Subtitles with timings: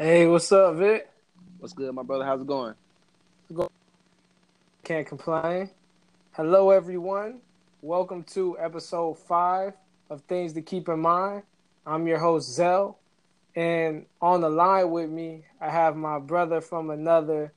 [0.00, 1.10] Hey, what's up, Vic?
[1.58, 2.24] What's good, my brother?
[2.24, 2.76] How's it going?
[4.84, 5.70] Can't complain.
[6.30, 7.40] Hello, everyone.
[7.82, 9.72] Welcome to episode five
[10.08, 11.42] of Things to Keep in Mind.
[11.84, 12.96] I'm your host, Zell.
[13.56, 17.52] And on the line with me, I have my brother from another,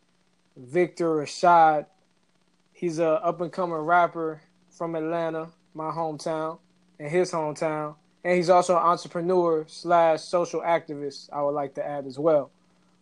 [0.58, 1.86] Victor Rashad.
[2.74, 6.58] He's a up and coming rapper from Atlanta, my hometown,
[6.98, 7.98] and his hometown.
[8.24, 12.52] And he's also an entrepreneur slash social activist, I would like to add as well.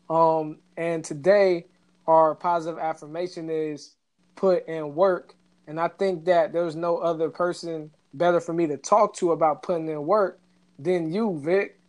[0.09, 1.65] Um, and today,
[2.07, 3.95] our positive affirmation is
[4.35, 5.35] put in work.
[5.67, 9.61] And I think that there's no other person better for me to talk to about
[9.61, 10.39] putting in work
[10.79, 11.79] than you, Vic.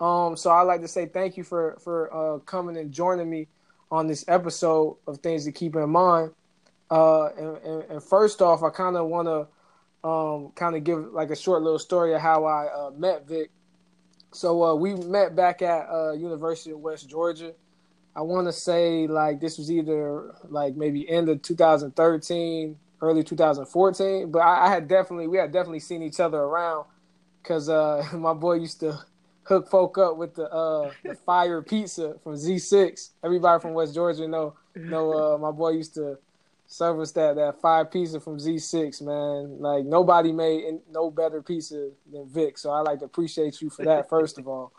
[0.00, 3.48] Um, so I'd like to say thank you for for uh, coming and joining me
[3.90, 6.32] on this episode of things to keep in mind.
[6.90, 9.46] Uh, and, and, and first off, I kind of want to
[10.06, 13.50] um, kind of give like a short little story of how I uh, met Vic.
[14.32, 17.52] So uh, we met back at uh, University of West Georgia.
[18.14, 24.30] I want to say like this was either like maybe end of 2013, early 2014.
[24.30, 26.86] But I, I had definitely we had definitely seen each other around
[27.42, 29.00] because uh, my boy used to
[29.42, 33.10] hook folk up with the uh, the fire pizza from Z6.
[33.24, 36.18] Everybody from West Georgia know know uh, my boy used to
[36.66, 39.02] serve us that that fire pizza from Z6.
[39.02, 42.58] Man, like nobody made no better pizza than Vic.
[42.58, 44.72] So I like to appreciate you for that first of all.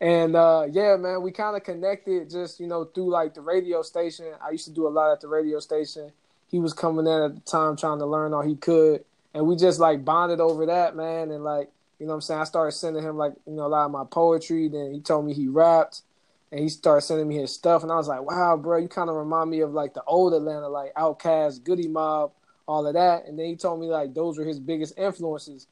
[0.00, 3.82] And uh, yeah, man, we kind of connected just you know through like the radio
[3.82, 4.26] station.
[4.44, 6.12] I used to do a lot at the radio station.
[6.46, 9.56] He was coming in at the time trying to learn all he could, and we
[9.56, 11.30] just like bonded over that, man.
[11.30, 12.40] And like you know what I'm saying?
[12.40, 14.68] I started sending him like, you know, a lot of my poetry.
[14.68, 16.02] Then he told me he rapped
[16.50, 17.82] and he started sending me his stuff.
[17.82, 20.32] And I was like, wow, bro, you kind of remind me of like the old
[20.32, 22.32] Atlanta, like Outkast, Goodie Mob,
[22.66, 23.26] all of that.
[23.26, 25.66] And then he told me like those were his biggest influences.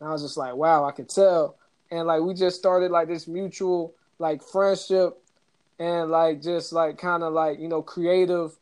[0.00, 1.56] And I was just like, wow, I could tell.
[1.90, 5.18] And like we just started like this mutual like friendship
[5.78, 8.52] and like just like kind of like, you know, creative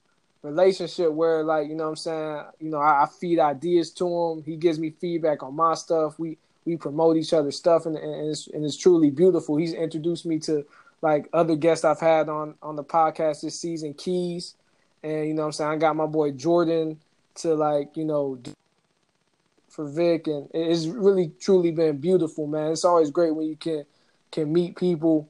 [0.43, 4.07] relationship where like, you know what I'm saying, you know, I, I feed ideas to
[4.09, 4.43] him.
[4.43, 6.19] He gives me feedback on my stuff.
[6.19, 9.57] We we promote each other's stuff and, and, it's, and it's truly beautiful.
[9.57, 10.67] He's introduced me to
[11.03, 14.55] like other guests I've had on on the podcast this season, Keys,
[15.03, 17.01] and you know I'm saying I got my boy Jordan
[17.37, 18.39] to like you know
[19.69, 22.73] for Vic, and it's really truly been beautiful, man.
[22.73, 23.85] It's always great when you can
[24.31, 25.29] can meet people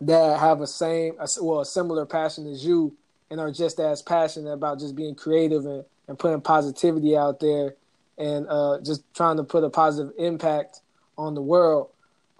[0.00, 2.94] that have a same well a similar passion as you
[3.30, 7.74] and are just as passionate about just being creative and, and putting positivity out there
[8.18, 10.80] and uh, just trying to put a positive impact
[11.16, 11.88] on the world.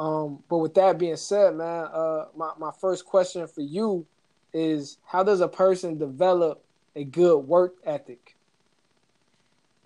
[0.02, 4.04] Um, but with that being said, man, uh, my my first question for you
[4.52, 6.64] is: How does a person develop
[6.96, 8.34] a good work ethic?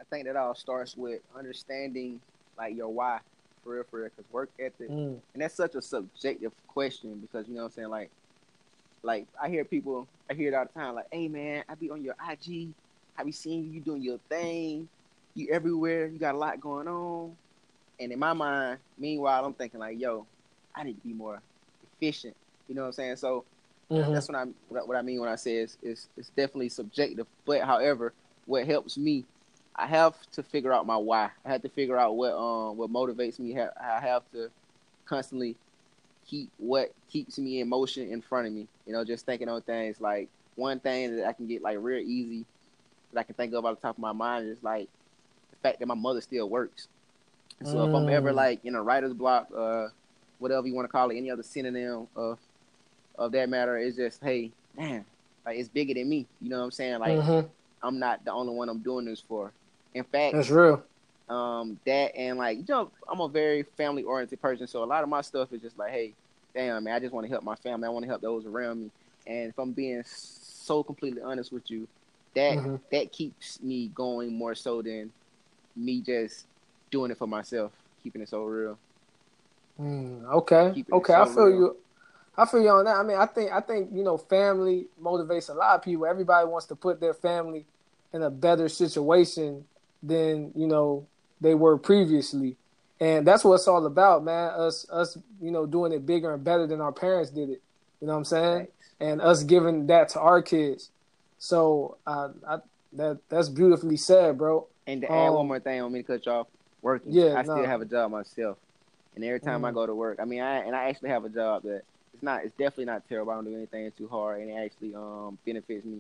[0.00, 2.18] I think that all starts with understanding
[2.56, 3.18] like your why,
[3.62, 4.08] for real, for real.
[4.16, 5.20] Because work ethic, mm.
[5.34, 7.88] and that's such a subjective question because you know what I'm saying.
[7.88, 8.10] Like,
[9.02, 10.94] like I hear people, I hear it all the time.
[10.94, 12.70] Like, hey man, I be on your IG,
[13.18, 14.88] I be seeing you doing your thing,
[15.34, 17.36] you everywhere, you got a lot going on.
[17.98, 20.26] And in my mind, meanwhile, I'm thinking like, yo,
[20.74, 21.40] I need to be more
[21.92, 22.36] efficient.
[22.68, 23.16] You know what I'm saying?
[23.16, 23.44] So
[23.90, 24.12] mm-hmm.
[24.12, 27.26] that's what I what I mean when I say it's, it's it's definitely subjective.
[27.44, 28.12] But however,
[28.44, 29.24] what helps me,
[29.74, 31.30] I have to figure out my why.
[31.44, 33.58] I have to figure out what um what motivates me.
[33.58, 34.50] I have to
[35.06, 35.56] constantly
[36.26, 38.66] keep what keeps me in motion in front of me.
[38.86, 42.04] You know, just thinking on things like one thing that I can get like real
[42.04, 42.44] easy
[43.12, 44.88] that I can think of off the top of my mind is like
[45.50, 46.88] the fact that my mother still works.
[47.64, 47.88] So mm.
[47.88, 48.36] if I'm ever mm.
[48.36, 49.88] like in a writer's block, uh,
[50.38, 52.38] whatever you want to call it, any other synonym of
[53.18, 55.04] of that matter, is just hey, man,
[55.44, 56.26] like it's bigger than me.
[56.40, 56.98] You know what I'm saying?
[56.98, 57.46] Like mm-hmm.
[57.82, 59.52] I'm not the only one I'm doing this for.
[59.94, 60.82] In fact, that's real.
[61.28, 65.02] Um, that and like you know, I'm a very family oriented person, so a lot
[65.02, 66.12] of my stuff is just like, hey,
[66.54, 67.86] damn man, I just want to help my family.
[67.86, 68.90] I want to help those around me.
[69.26, 71.88] And if I'm being so completely honest with you,
[72.34, 72.76] that mm-hmm.
[72.92, 75.10] that keeps me going more so than
[75.74, 76.46] me just
[76.90, 78.78] doing it for myself, keeping it so real.
[79.80, 81.56] Mm, okay, okay, so I feel real.
[81.58, 81.76] you.
[82.38, 82.96] I feel you on that.
[82.96, 86.06] I mean, I think I think you know, family motivates a lot of people.
[86.06, 87.66] Everybody wants to put their family
[88.12, 89.64] in a better situation
[90.02, 91.06] than you know
[91.40, 92.56] they were previously,
[93.00, 94.50] and that's what it's all about, man.
[94.50, 97.62] Us us you know doing it bigger and better than our parents did it.
[98.00, 98.68] You know what I'm saying?
[99.00, 100.90] And us giving that to our kids.
[101.38, 102.58] So uh, I,
[102.94, 104.66] that that's beautifully said, bro.
[104.86, 106.46] And to add one um, more thing, on me to cut you off.
[106.86, 108.58] Working, yeah, I still have a job myself,
[109.16, 109.68] and every time mm.
[109.68, 111.82] I go to work, I mean, I and I actually have a job that
[112.14, 113.32] it's not, it's definitely not terrible.
[113.32, 115.98] I don't do anything too hard, and it actually um benefits me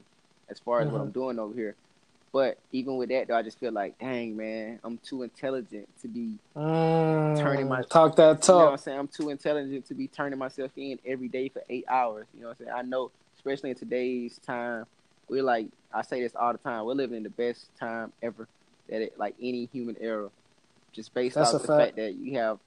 [0.48, 0.94] as far as mm-hmm.
[0.94, 1.74] what I'm doing over here.
[2.32, 6.06] But even with that, though, I just feel like, dang, man, I'm too intelligent to
[6.06, 8.48] be mm, turning my talk that talk.
[8.48, 8.98] You know what I'm saying?
[9.00, 12.28] I'm too intelligent to be turning myself in every day for eight hours.
[12.32, 12.78] You know what I'm saying?
[12.78, 14.84] I know, especially in today's time,
[15.28, 16.84] we're like, I say this all the time.
[16.84, 18.46] We're living in the best time ever
[18.88, 20.30] that it, like any human era,
[20.92, 21.80] just based That's off the fact.
[21.80, 22.58] fact that you have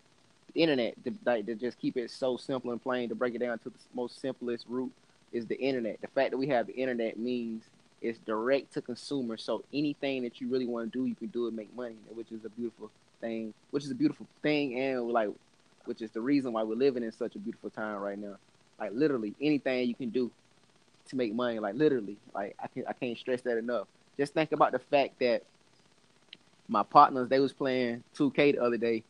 [0.54, 0.96] the internet.
[1.04, 3.70] To, like, to just keep it so simple and plain, to break it down to
[3.70, 4.92] the most simplest root
[5.32, 6.02] is the internet.
[6.02, 7.64] The fact that we have the internet means
[8.02, 9.38] it's direct to consumer.
[9.38, 12.32] So anything that you really want to do, you can do it, make money, which
[12.32, 12.90] is a beautiful
[13.22, 13.54] thing.
[13.72, 15.30] Which is a beautiful thing, and like,
[15.86, 18.38] which is the reason why we're living in such a beautiful time right now.
[18.80, 20.32] Like literally anything you can do
[21.10, 21.60] to make money.
[21.60, 23.88] Like literally, like I can I can't stress that enough.
[24.18, 25.44] Just think about the fact that
[26.70, 29.04] my partners they was playing 2K the other day,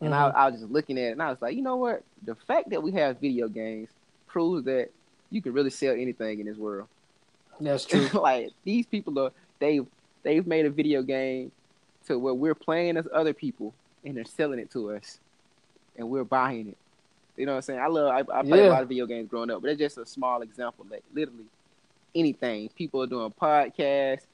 [0.00, 0.36] and mm-hmm.
[0.36, 2.02] I, I was just looking at it, and I was like, you know what?
[2.24, 3.88] The fact that we have video games
[4.26, 4.90] proves that
[5.30, 6.88] you can really sell anything in this world.
[7.60, 8.08] That's true.
[8.14, 9.80] like these people are they
[10.22, 11.50] they've made a video game
[12.06, 13.74] to where we're playing as other people
[14.04, 15.18] and they're selling it to us,
[15.96, 16.76] and we're buying it.
[17.36, 17.80] You know what I'm saying?
[17.80, 18.68] I love I, I played yeah.
[18.68, 20.86] a lot of video games growing up, but it's just a small example.
[20.90, 21.46] Like literally
[22.14, 22.68] anything.
[22.70, 24.26] People are doing podcasts.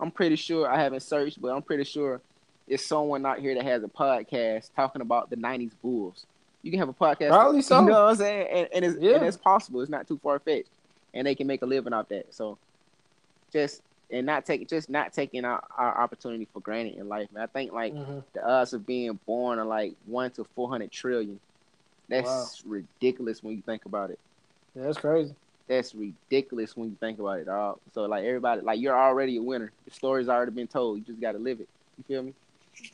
[0.00, 2.20] I'm pretty sure I haven't searched, but I'm pretty sure
[2.66, 6.26] it's someone out here that has a podcast talking about the '90s Bulls.
[6.62, 7.80] You can have a podcast, probably so.
[7.80, 8.48] You know what I'm saying?
[8.50, 9.16] And, and it's yeah.
[9.16, 9.80] and it's possible.
[9.80, 10.70] It's not too far fetched,
[11.12, 12.34] and they can make a living off that.
[12.34, 12.58] So
[13.52, 17.42] just and not taking just not taking our, our opportunity for granted in life, man.
[17.42, 18.20] I think like mm-hmm.
[18.32, 21.40] the odds of being born are like one to four hundred trillion.
[22.08, 22.72] That's wow.
[22.72, 24.18] ridiculous when you think about it.
[24.74, 25.34] Yeah, that's crazy.
[25.66, 27.78] That's ridiculous when you think about it, dog.
[27.92, 29.72] So like everybody, like you're already a winner.
[29.86, 30.98] The story's already been told.
[30.98, 31.68] You just got to live it.
[31.96, 32.34] You feel me?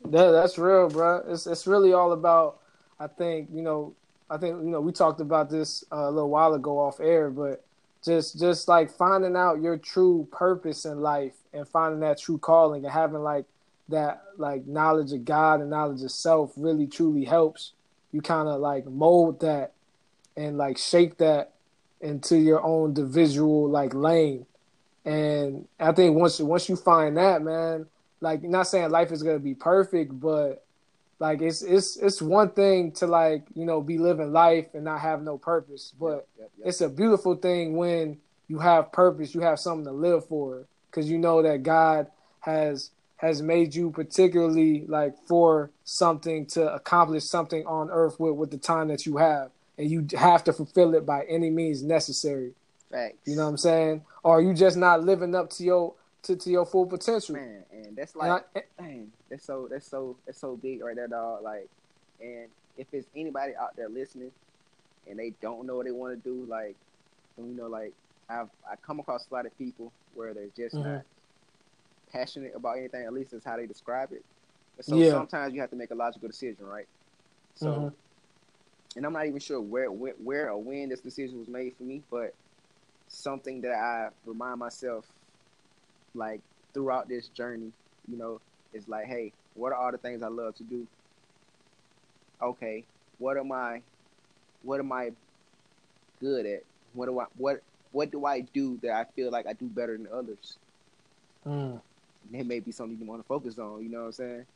[0.04, 1.24] That's real, bro.
[1.28, 2.58] It's it's really all about.
[2.98, 3.94] I think you know.
[4.28, 7.30] I think you know we talked about this uh, a little while ago off air,
[7.30, 7.64] but
[8.04, 12.84] just just like finding out your true purpose in life and finding that true calling
[12.84, 13.46] and having like
[13.88, 17.72] that like knowledge of God and knowledge of self really truly helps
[18.12, 19.72] you kind of like mold that
[20.36, 21.52] and like shape that
[22.00, 24.46] into your own individual like lane.
[25.04, 27.86] And I think once once you find that man
[28.20, 30.62] like not saying life is gonna be perfect but
[31.20, 35.00] like it's it's it's one thing to like you know be living life and not
[35.00, 36.68] have no purpose, but yep, yep, yep.
[36.68, 38.18] it's a beautiful thing when
[38.48, 42.06] you have purpose, you have something to live for, because you know that God
[42.40, 48.50] has has made you particularly like for something to accomplish something on earth with with
[48.50, 49.50] the time that you have,
[49.80, 52.52] and you have to fulfill it by any means necessary.
[52.90, 53.16] Facts.
[53.24, 54.04] You know what I'm saying?
[54.22, 55.94] Or are you just not living up to your
[56.24, 57.36] to, to your full potential?
[57.36, 60.94] Man, and that's like, and I, man, that's so that's so that's so big right
[60.94, 61.42] there, dog.
[61.42, 61.68] Like,
[62.20, 64.32] and if it's anybody out there listening
[65.08, 66.76] and they don't know what they want to do, like,
[67.38, 67.94] you know, like
[68.28, 70.92] I've I come across a lot of people where they're just mm-hmm.
[70.92, 71.02] not
[72.12, 73.06] passionate about anything.
[73.06, 74.24] At least that's how they describe it.
[74.82, 75.12] so yeah.
[75.12, 76.86] sometimes you have to make a logical decision, right?
[77.54, 77.88] So, mm-hmm.
[78.96, 81.84] And I'm not even sure where, where where or when this decision was made for
[81.84, 82.34] me, but
[83.08, 85.06] something that I remind myself
[86.14, 86.40] like
[86.74, 87.72] throughout this journey,
[88.08, 88.40] you know,
[88.72, 90.86] is like, hey, what are all the things I love to do?
[92.42, 92.84] Okay,
[93.18, 93.82] what am I
[94.62, 95.12] what am I
[96.20, 96.62] good at?
[96.94, 97.60] What do I what
[97.92, 100.58] what do I do that I feel like I do better than others?
[101.46, 101.80] Mm.
[102.32, 103.82] That may be something you want to focus on.
[103.82, 104.46] You know what I'm saying?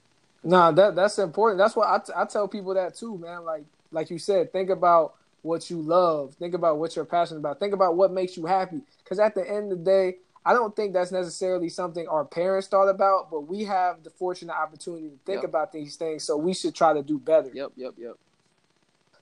[0.42, 1.58] No, that that's important.
[1.58, 3.44] That's what I, t- I tell people that too, man.
[3.44, 6.34] Like like you said, think about what you love.
[6.34, 7.60] Think about what you're passionate about.
[7.60, 8.80] Think about what makes you happy.
[9.02, 12.68] Because at the end of the day, I don't think that's necessarily something our parents
[12.68, 15.48] thought about, but we have the fortunate opportunity to think yep.
[15.48, 17.50] about these things, so we should try to do better.
[17.52, 18.14] Yep, yep, yep.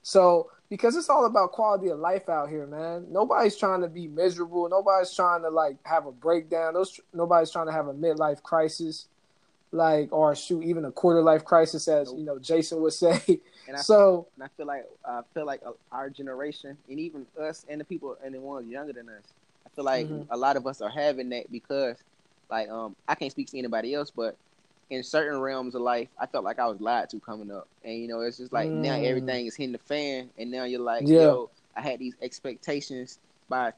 [0.02, 3.06] So, because it's all about quality of life out here, man.
[3.10, 4.68] Nobody's trying to be miserable.
[4.68, 6.74] Nobody's trying to like have a breakdown.
[6.74, 9.06] Those nobody's trying to have a midlife crisis,
[9.72, 12.18] like or shoot even a quarter life crisis, as nope.
[12.18, 13.20] you know Jason would say.
[13.66, 17.66] And I, so, and I feel like I feel like our generation, and even us,
[17.68, 19.24] and the people and the ones younger than us,
[19.66, 20.30] i feel like mm-hmm.
[20.30, 21.96] a lot of us are having that because,
[22.50, 24.36] like, um, I can't speak to anybody else, but
[24.90, 27.94] in certain realms of life, I felt like I was lied to coming up, and
[27.94, 28.82] you know, it's just like mm.
[28.82, 31.20] now everything is hitting the fan, and now you're like, yeah.
[31.20, 33.72] yo, I had these expectations by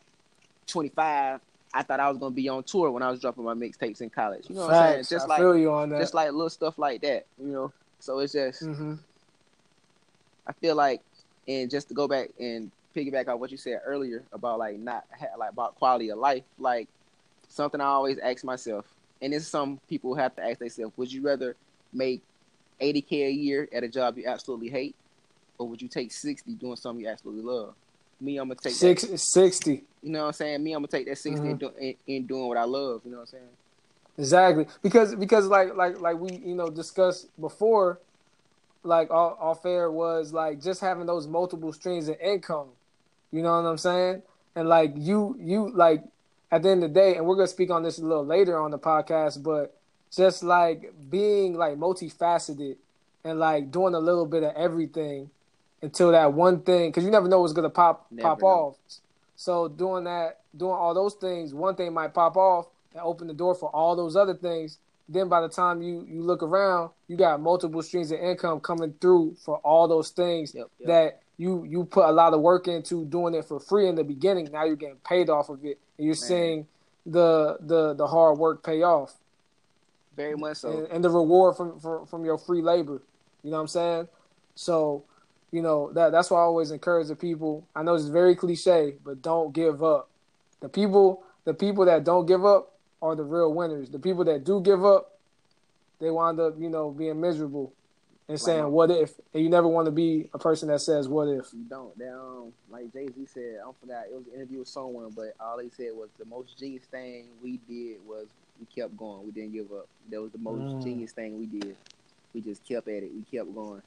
[0.66, 1.40] 25.
[1.74, 4.08] I thought I was gonna be on tour when I was dropping my mixtapes in
[4.08, 4.46] college.
[4.48, 5.04] You know what I'm saying?
[5.10, 5.98] Just I like feel you on that.
[5.98, 7.26] just like little stuff like that.
[7.38, 8.62] You know, so it's just.
[8.62, 8.94] Mm-hmm.
[10.46, 11.00] I feel like,
[11.48, 15.04] and just to go back and piggyback on what you said earlier about like not
[15.36, 16.44] like about quality of life.
[16.58, 16.88] Like
[17.48, 18.86] something I always ask myself,
[19.20, 21.56] and is some people have to ask themselves: Would you rather
[21.92, 22.22] make
[22.80, 24.94] 80k a year at a job you absolutely hate,
[25.58, 27.74] or would you take 60 doing something you absolutely love?
[28.20, 29.82] Me, I'm gonna take Six, 60.
[30.04, 30.62] You know what I'm saying?
[30.62, 31.90] Me, I'm gonna take that 60 mm-hmm.
[32.06, 33.00] in, doing what I love.
[33.04, 33.44] You know what I'm saying?
[34.18, 37.98] Exactly, because because like like like we you know discussed before,
[38.82, 42.68] like all, all fair was like just having those multiple streams of income.
[43.32, 44.22] You know what I'm saying?
[44.54, 46.04] And like you you like
[46.52, 48.60] at the end of the day, and we're gonna speak on this a little later
[48.60, 49.74] on the podcast, but
[50.14, 52.76] just like being like multifaceted
[53.24, 55.30] and like doing a little bit of everything
[55.82, 58.46] until that one thing, because you never know what's gonna pop never pop know.
[58.46, 58.76] off.
[59.36, 63.34] So doing that, doing all those things, one thing might pop off and open the
[63.34, 64.78] door for all those other things.
[65.08, 68.94] Then by the time you you look around, you got multiple streams of income coming
[69.00, 70.88] through for all those things yep, yep.
[70.88, 74.04] that you you put a lot of work into doing it for free in the
[74.04, 74.48] beginning.
[74.50, 76.14] Now you're getting paid off of it, and you're Man.
[76.14, 76.66] seeing
[77.04, 79.14] the the the hard work pay off.
[80.16, 83.02] Very much so, and, and the reward from, from from your free labor.
[83.42, 84.08] You know what I'm saying?
[84.54, 85.04] So,
[85.54, 87.64] you know that that's why I always encourage the people.
[87.76, 90.10] I know it's very cliche, but don't give up.
[90.58, 93.88] The people the people that don't give up are the real winners.
[93.88, 95.16] The people that do give up,
[96.00, 97.72] they wind up, you know, being miserable
[98.28, 101.28] and saying "What if?" And you never want to be a person that says "What
[101.28, 101.92] if?" You don't.
[102.02, 105.34] Um, like Jay Z said, I don't forgot it was an interview with someone, but
[105.38, 108.26] all he said was the most genius thing we did was
[108.58, 109.24] we kept going.
[109.24, 109.86] We didn't give up.
[110.10, 110.82] That was the most mm.
[110.82, 111.76] genius thing we did.
[112.34, 113.12] We just kept at it.
[113.14, 113.82] We kept going.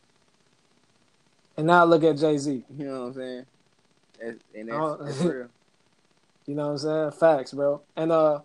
[1.58, 2.64] And now look at Jay Z.
[2.78, 3.46] You know what I'm saying?
[4.20, 4.98] That's, and that's, oh.
[5.02, 5.48] that's real.
[6.46, 7.12] you know what I'm saying?
[7.12, 7.82] Facts, bro.
[7.96, 8.42] And uh,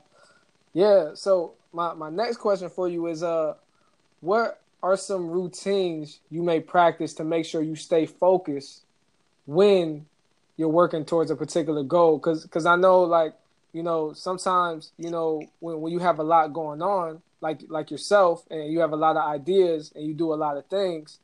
[0.73, 1.11] yeah.
[1.15, 3.55] So my my next question for you is uh,
[4.21, 8.83] what are some routines you may practice to make sure you stay focused
[9.47, 10.07] when
[10.57, 12.17] you're working towards a particular goal?
[12.17, 13.35] Because because I know like
[13.75, 17.91] you know sometimes you know when when you have a lot going on like like
[17.91, 21.19] yourself and you have a lot of ideas and you do a lot of things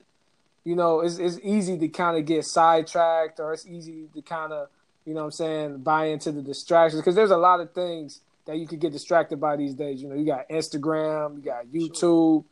[0.68, 4.52] you know it's it's easy to kind of get sidetracked or it's easy to kind
[4.52, 4.68] of
[5.06, 8.20] you know what I'm saying buy into the distractions because there's a lot of things
[8.44, 10.02] that you could get distracted by these days.
[10.02, 12.44] You know, you got Instagram, you got YouTube, sure.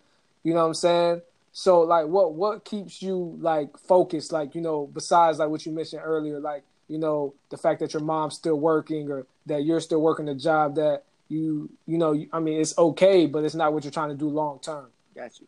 [0.44, 1.22] you know what I'm saying?
[1.52, 5.72] So like what what keeps you like focused like, you know, besides like what you
[5.72, 9.80] mentioned earlier like, you know, the fact that your mom's still working or that you're
[9.80, 13.74] still working a job that you you know, I mean, it's okay, but it's not
[13.74, 14.86] what you're trying to do long term.
[15.14, 15.46] Got you.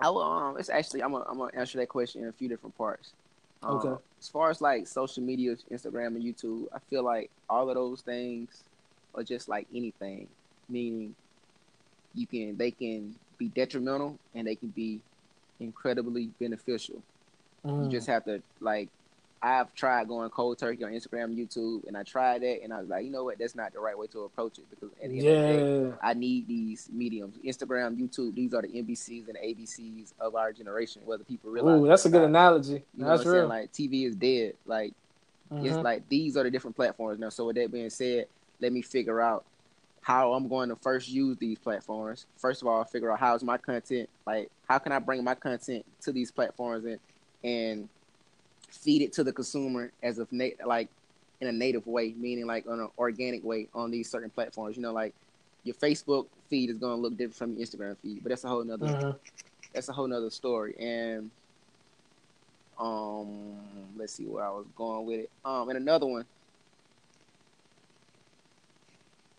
[0.00, 2.48] I will, um, it's actually I'm gonna, I'm gonna answer that question in a few
[2.48, 3.12] different parts.
[3.62, 4.02] Um, okay.
[4.18, 8.00] As far as like social media, Instagram and YouTube, I feel like all of those
[8.00, 8.64] things
[9.14, 10.28] are just like anything,
[10.68, 11.14] meaning
[12.14, 15.00] you can they can be detrimental and they can be
[15.60, 17.02] incredibly beneficial.
[17.64, 17.84] Mm.
[17.84, 18.88] You just have to like
[19.42, 22.88] I've tried going cold turkey on Instagram, YouTube, and I tried that, and I was
[22.90, 25.16] like, you know what, that's not the right way to approach it because at the
[25.18, 25.30] end yeah.
[25.30, 28.34] of the day, I need these mediums, Instagram, YouTube.
[28.34, 31.00] These are the NBCs and ABCs of our generation.
[31.06, 32.84] Whether people realize, Ooh, that's a good analogy.
[32.94, 33.46] You know that's real.
[33.46, 34.54] Like TV is dead.
[34.66, 34.92] Like
[35.50, 35.64] mm-hmm.
[35.64, 37.30] it's like these are the different platforms now.
[37.30, 38.26] So with that being said,
[38.60, 39.44] let me figure out
[40.02, 42.26] how I'm going to first use these platforms.
[42.36, 45.86] First of all, figure out how's my content like how can I bring my content
[46.02, 46.98] to these platforms and
[47.42, 47.88] and
[48.70, 50.88] feed it to the consumer as of na- like
[51.40, 54.76] in a native way, meaning like on an organic way on these certain platforms.
[54.76, 55.14] You know, like
[55.64, 58.48] your Facebook feed is going to look different from your Instagram feed, but that's a
[58.48, 59.12] whole nother uh-huh.
[59.72, 60.74] that's a whole nother story.
[60.78, 61.30] And
[62.78, 63.58] um,
[63.96, 65.30] let's see where I was going with it.
[65.44, 66.24] Um, and another one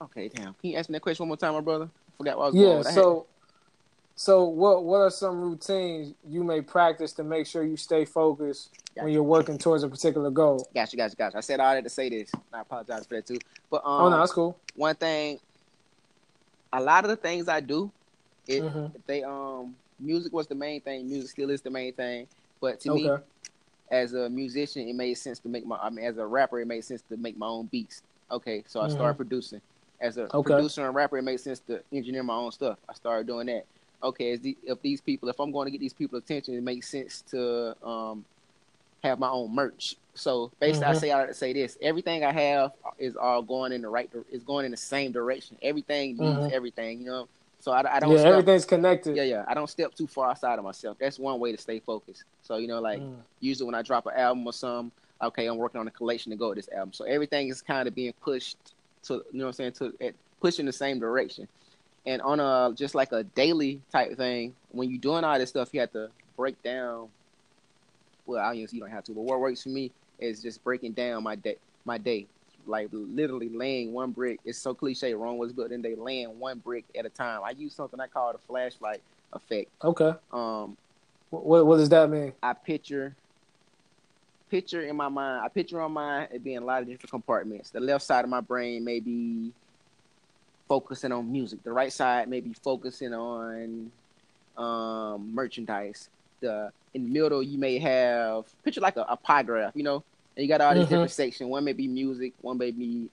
[0.01, 0.53] Okay, damn.
[0.55, 1.85] Can you ask me that question one more time, my brother?
[1.85, 2.83] I forgot what I was yeah, going.
[2.85, 2.91] Yeah.
[2.91, 3.27] So,
[4.15, 8.69] so what what are some routines you may practice to make sure you stay focused
[8.95, 9.05] gotcha.
[9.05, 10.67] when you're working towards a particular goal?
[10.73, 11.37] Gotcha, gotcha, gotcha.
[11.37, 12.31] I said I had to say this.
[12.53, 13.39] I apologize for that too.
[13.69, 14.57] But um, oh no, that's cool.
[14.75, 15.39] One thing,
[16.71, 17.91] a lot of the things I do,
[18.47, 18.87] it mm-hmm.
[19.07, 21.07] they um music was the main thing.
[21.07, 22.27] Music still is the main thing.
[22.59, 23.03] But to okay.
[23.03, 23.17] me,
[23.89, 25.77] as a musician, it made sense to make my.
[25.77, 28.03] I mean, as a rapper, it made sense to make my own beats.
[28.29, 28.93] Okay, so I mm-hmm.
[28.93, 29.61] started producing
[30.01, 30.53] as a okay.
[30.53, 32.79] producer and rapper, it made sense to engineer my own stuff.
[32.89, 33.65] I started doing that.
[34.03, 36.89] Okay, the, if these people, if I'm going to get these people attention, it makes
[36.89, 38.25] sense to um,
[39.03, 39.95] have my own merch.
[40.13, 40.95] So basically, mm-hmm.
[40.95, 44.43] I say I say this: everything I have is all going in the right, is
[44.43, 45.57] going in the same direction.
[45.61, 46.53] Everything needs mm-hmm.
[46.53, 47.27] everything, you know.
[47.59, 48.11] So I, I don't.
[48.11, 49.15] Yeah, step, everything's connected.
[49.15, 49.45] Yeah, yeah.
[49.47, 50.97] I don't step too far outside of myself.
[50.99, 52.23] That's one way to stay focused.
[52.41, 53.15] So you know, like mm.
[53.39, 54.91] usually when I drop an album or something,
[55.21, 56.93] okay, I'm working on a collection to go with this album.
[56.93, 58.57] So everything is kind of being pushed
[59.03, 61.47] to you know what I'm saying to at, push in the same direction.
[62.05, 65.69] And on a just like a daily type thing, when you're doing all this stuff,
[65.71, 67.09] you have to break down.
[68.25, 70.93] Well, I guess you don't have to, but what works for me is just breaking
[70.93, 71.57] down my day.
[71.83, 72.27] My day,
[72.67, 74.39] like literally laying one brick.
[74.45, 75.13] It's so cliche.
[75.13, 77.41] Wrong was but then they laying one brick at a time.
[77.43, 79.01] I use something I call the flashlight
[79.33, 79.69] effect.
[79.83, 80.13] Okay.
[80.31, 80.77] Um,
[81.29, 82.33] what what does that mean?
[82.43, 83.15] I picture
[84.49, 85.43] picture in my mind.
[85.45, 87.69] I picture on mine it being a lot of different compartments.
[87.69, 89.53] The left side of my brain may be
[90.71, 91.61] focusing on music.
[91.63, 93.91] The right side may be focusing on
[94.57, 96.07] um, merchandise.
[96.39, 100.01] The in the middle you may have picture like a, a pie graph, you know,
[100.37, 100.93] and you got all these mm-hmm.
[100.93, 101.49] different sections.
[101.49, 103.09] One may be music, one may be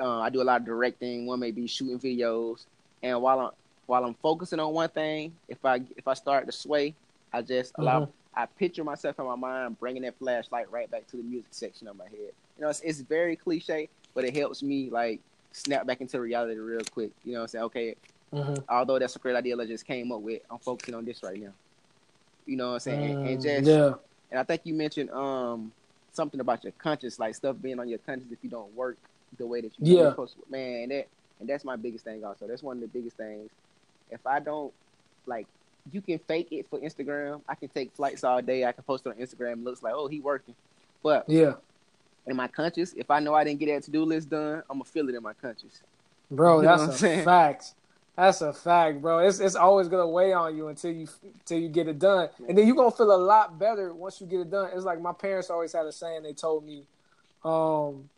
[0.00, 2.64] uh, I do a lot of directing, one may be shooting videos.
[3.02, 3.50] And while I'm
[3.84, 6.94] while I'm focusing on one thing, if I if I start to sway,
[7.34, 8.40] I just allow mm-hmm.
[8.40, 11.86] I picture myself in my mind bringing that flashlight right back to the music section
[11.86, 12.32] of my head.
[12.56, 15.20] You know, it's, it's very cliche, but it helps me like
[15.54, 17.12] snap back into reality real quick.
[17.24, 17.96] You know, what I'm saying okay,
[18.32, 18.54] mm-hmm.
[18.68, 21.40] although that's a great idea I just came up with, I'm focusing on this right
[21.40, 21.52] now.
[22.46, 23.16] You know what I'm saying?
[23.16, 23.92] Mm, and, just yeah.
[24.30, 25.72] And I think you mentioned um
[26.12, 28.98] something about your conscience, like stuff being on your conscience if you don't work
[29.38, 30.10] the way that you yeah.
[30.10, 30.42] supposed to.
[30.50, 31.08] Man, that
[31.40, 32.46] and that's my biggest thing also.
[32.46, 33.50] That's one of the biggest things.
[34.10, 34.72] If I don't
[35.26, 35.46] like
[35.92, 37.42] you can fake it for Instagram.
[37.48, 38.64] I can take flights all day.
[38.64, 39.64] I can post it on Instagram.
[39.64, 40.54] looks like, oh, he working.
[41.02, 41.54] But yeah,
[42.26, 44.78] in my conscience, if I know I didn't get that to do list done, I'm
[44.78, 45.80] gonna feel it in my conscience.
[46.30, 47.74] Bro, you that's a fact.
[48.16, 49.18] That's a fact, bro.
[49.18, 52.56] It's it's always gonna weigh on you until you until you get it done, and
[52.56, 54.70] then you're gonna feel a lot better once you get it done.
[54.72, 56.22] It's like my parents always had a saying.
[56.22, 56.84] They told me,
[57.44, 58.08] um,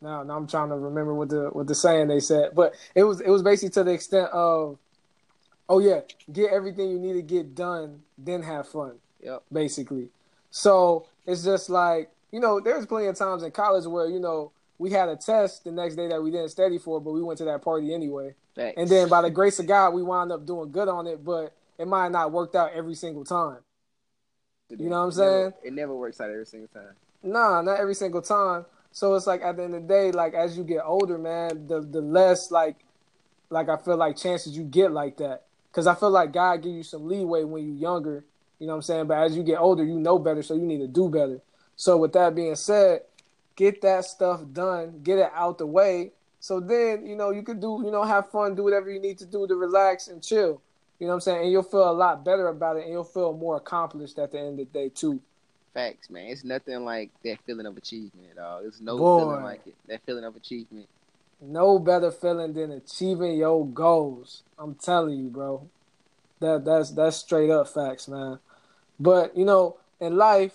[0.00, 3.04] now now I'm trying to remember what the what the saying they said, but it
[3.04, 4.76] was it was basically to the extent of,
[5.68, 6.00] oh yeah,
[6.32, 8.96] get everything you need to get done, then have fun.
[9.22, 9.44] Yep.
[9.52, 10.08] Basically,
[10.50, 14.52] so it's just like you know, there's plenty of times in college where you know
[14.78, 17.38] we had a test the next day that we didn't study for, but we went
[17.38, 18.34] to that party anyway.
[18.54, 18.80] Thanks.
[18.80, 21.54] And then by the grace of God, we wound up doing good on it, but
[21.78, 23.58] it might not worked out every single time.
[24.70, 25.44] You know what I'm saying?
[25.44, 26.94] Never, it never works out every single time.
[27.22, 28.66] Nah, not every single time.
[28.90, 31.66] So it's like at the end of the day, like as you get older, man,
[31.66, 32.76] the the less like
[33.50, 35.44] like I feel like chances you get like that.
[35.72, 38.24] Cause I feel like God give you some leeway when you're younger.
[38.58, 39.06] You know what I'm saying?
[39.08, 41.42] But as you get older, you know better, so you need to do better.
[41.76, 43.02] So with that being said,
[43.54, 46.12] get that stuff done, get it out the way.
[46.40, 49.18] So then, you know, you could do, you know, have fun, do whatever you need
[49.18, 50.60] to do to relax and chill.
[50.98, 51.42] You know what I'm saying?
[51.42, 54.38] And you'll feel a lot better about it and you'll feel more accomplished at the
[54.38, 55.20] end of the day too.
[55.74, 56.28] Facts, man.
[56.28, 58.62] It's nothing like that feeling of achievement, dog.
[58.62, 59.74] There's no Boy, feeling like it.
[59.88, 60.88] That feeling of achievement.
[61.42, 64.42] No better feeling than achieving your goals.
[64.58, 65.68] I'm telling you, bro.
[66.40, 68.38] That that's that's straight up facts, man.
[68.98, 70.54] But you know, in life,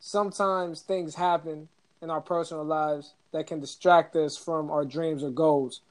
[0.00, 1.68] sometimes things happen
[2.02, 5.82] in our personal lives that can distract us from our dreams or goals.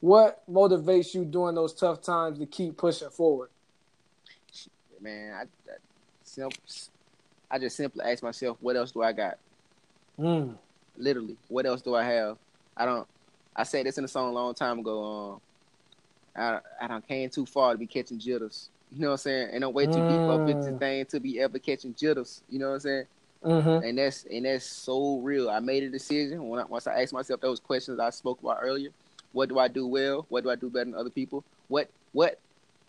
[0.00, 3.50] What motivates you during those tough times to keep pushing forward?
[5.00, 5.76] Man, I, I,
[6.22, 6.62] simple,
[7.50, 9.38] I just simply ask myself, what else do I got?
[10.18, 10.54] Mm.
[10.96, 12.38] Literally, what else do I have?
[12.76, 13.06] I don't.
[13.54, 15.04] I said this in a song a long time ago.
[15.04, 15.40] Um,
[16.36, 18.68] I I don't came too far to be catching jitters.
[18.92, 19.50] You know what I'm saying?
[19.52, 20.08] And I'm way too mm.
[20.08, 22.42] deep up into thing to be ever catching jitters.
[22.50, 23.04] You know what I'm saying?
[23.44, 23.84] Mm-hmm.
[23.84, 25.48] And that's and that's so real.
[25.48, 28.58] I made a decision when I, once I asked myself those questions I spoke about
[28.60, 28.90] earlier.
[29.32, 30.26] What do I do well?
[30.28, 31.44] What do I do better than other people?
[31.68, 32.38] What what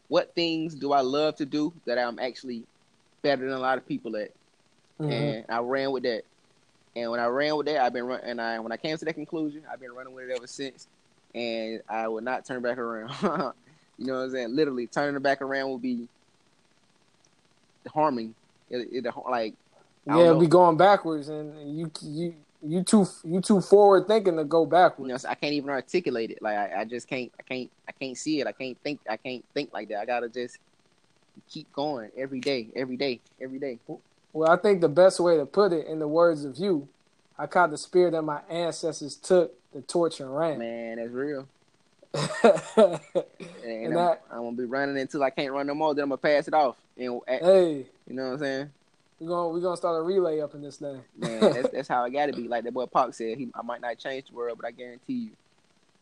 [0.09, 2.63] what things do I love to do that I'm actually
[3.21, 4.31] better than a lot of people at?
[4.99, 5.11] Mm-hmm.
[5.11, 6.23] And I ran with that.
[6.95, 8.25] And when I ran with that, I've been running.
[8.25, 10.87] And I when I came to that conclusion, I've been running with it ever since.
[11.33, 13.09] And I will not turn back around.
[13.97, 14.55] you know what I'm saying?
[14.55, 16.09] Literally, turning it back around will be
[17.87, 18.35] harming.
[18.69, 19.53] It, it like
[20.05, 24.65] yeah, be going backwards, and you you you too you too forward thinking to go
[24.65, 25.07] backwards.
[25.07, 26.41] You know, so I can't even articulate it.
[26.41, 28.47] Like I, I just can't I can't I can't see it.
[28.47, 29.99] I can't think I can't think like that.
[29.99, 30.57] I gotta just
[31.49, 33.79] keep going every day, every day, every day.
[34.33, 36.87] Well, I think the best way to put it in the words of you,
[37.37, 40.59] I caught the spirit that my ancestors took the torch and ran.
[40.59, 41.47] Man, that's real.
[42.13, 42.99] and,
[43.63, 45.95] and I'm, that, I'm, gonna be running until I can't run no more.
[45.95, 46.75] Then I'm gonna pass it off.
[46.97, 48.71] And hey, you know what I'm saying?
[49.21, 50.99] We're gonna we're gonna start a relay up in this thing.
[51.15, 52.47] Man, that's, that's how it got to be.
[52.47, 55.13] Like that boy Pac said, he, I might not change the world, but I guarantee
[55.13, 55.29] you,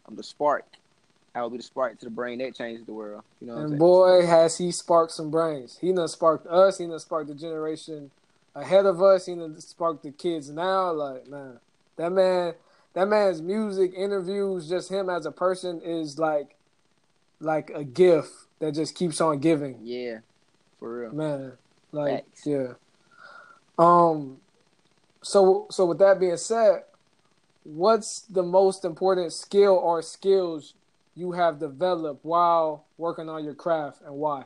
[0.08, 0.66] I'm the spark.
[1.36, 3.24] I will be the spark to the brain that changes the world.
[3.42, 3.58] You know.
[3.58, 5.78] and boy, has he sparked some brains.
[5.82, 6.78] He done sparked us.
[6.78, 8.10] He done sparked the generation
[8.56, 9.26] ahead of us.
[9.26, 10.94] He done sparked the kids now.
[10.94, 11.60] Like man,
[11.98, 12.54] that man,
[12.94, 16.56] that man's music, interviews, just him as a person is like,
[17.42, 19.80] like a gift that just keeps on giving.
[19.84, 20.20] Yeah,
[20.80, 21.58] for real, man.
[21.92, 22.46] Like Thanks.
[22.46, 22.74] yeah.
[23.80, 24.38] Um,
[25.22, 26.84] so so with that being said,
[27.64, 30.74] what's the most important skill or skills
[31.16, 34.44] you have developed while working on your craft, and why?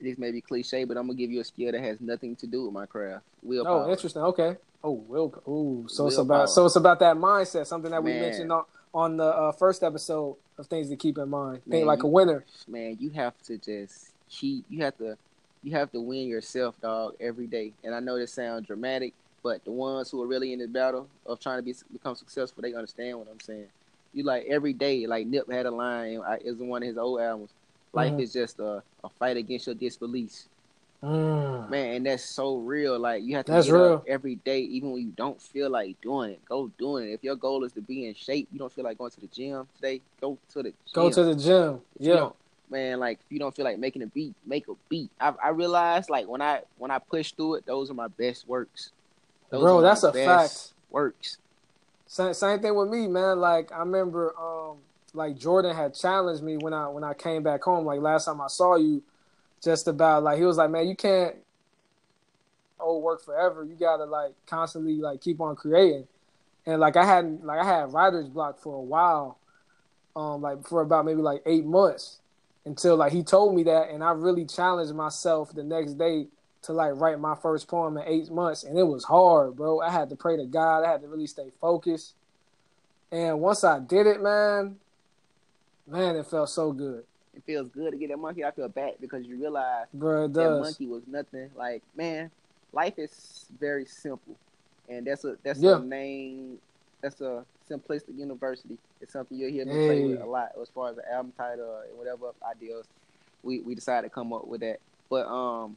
[0.00, 2.46] This may be cliche, but I'm gonna give you a skill that has nothing to
[2.46, 3.24] do with my craft.
[3.42, 3.86] Willpower.
[3.86, 4.22] Oh, interesting.
[4.22, 4.56] Okay.
[4.82, 5.42] Oh, will.
[5.46, 7.66] Ooh, so it's about so it's about that mindset.
[7.66, 8.22] Something that we man.
[8.22, 11.62] mentioned on on the uh, first episode of things to keep in mind.
[11.68, 12.44] Think like you, a winner.
[12.68, 14.64] Man, you have to just keep.
[14.68, 15.18] You have to
[15.62, 17.72] you have to win yourself, dog, every day.
[17.84, 21.08] And I know this sounds dramatic, but the ones who are really in the battle
[21.26, 23.66] of trying to be become successful, they understand what I'm saying.
[24.12, 26.20] You like every day, like Nip had a line.
[26.44, 27.50] It was one of his old albums.
[27.92, 28.20] Life mm-hmm.
[28.20, 30.48] is just a, a fight against your disbeliefs.
[31.02, 31.70] Mm.
[31.70, 32.98] Man, and that's so real.
[32.98, 33.94] Like you have to that's get real.
[33.94, 36.44] up every day, even when you don't feel like doing it.
[36.46, 37.12] Go doing it.
[37.14, 39.26] If your goal is to be in shape, you don't feel like going to the
[39.28, 40.00] gym today.
[40.20, 40.74] Go to the gym.
[40.92, 41.80] go to the gym.
[41.98, 42.28] If yeah,
[42.70, 43.00] man.
[43.00, 45.10] Like if you don't feel like making a beat, make a beat.
[45.20, 48.48] I, I realized like when I when I push through it, those are my best
[48.48, 48.92] works.
[49.50, 50.72] Those Bro, that's a fact.
[50.90, 51.38] Works.
[52.06, 53.40] Same, same thing with me, man.
[53.40, 54.78] Like I remember, um,
[55.14, 57.84] like Jordan had challenged me when I when I came back home.
[57.84, 59.02] Like last time I saw you
[59.62, 61.36] just about like he was like, man, you can't
[62.78, 63.64] old work forever.
[63.64, 66.06] You gotta like constantly like keep on creating.
[66.66, 69.38] And like I hadn't like I had writer's block for a while,
[70.14, 72.19] um, like for about maybe like eight months
[72.64, 76.26] until like he told me that, and I really challenged myself the next day
[76.62, 79.80] to like write my first poem in eight months, and it was hard, bro.
[79.80, 80.84] I had to pray to God.
[80.84, 82.14] I had to really stay focused.
[83.12, 84.76] And once I did it, man,
[85.86, 88.94] man, it felt so good it feels good to get that monkey off your back
[89.00, 91.50] because you realize Bro, that monkey was nothing.
[91.56, 92.30] Like, man,
[92.72, 94.36] life is very simple,
[94.88, 95.76] and that's a that's yeah.
[95.76, 96.58] a name.
[97.00, 98.76] That's a simplistic university.
[99.00, 99.86] It's something you'll hear me hey.
[99.86, 102.86] play with a lot as far as the album title and whatever ideas
[103.42, 104.80] we we decided to come up with that.
[105.08, 105.76] But um,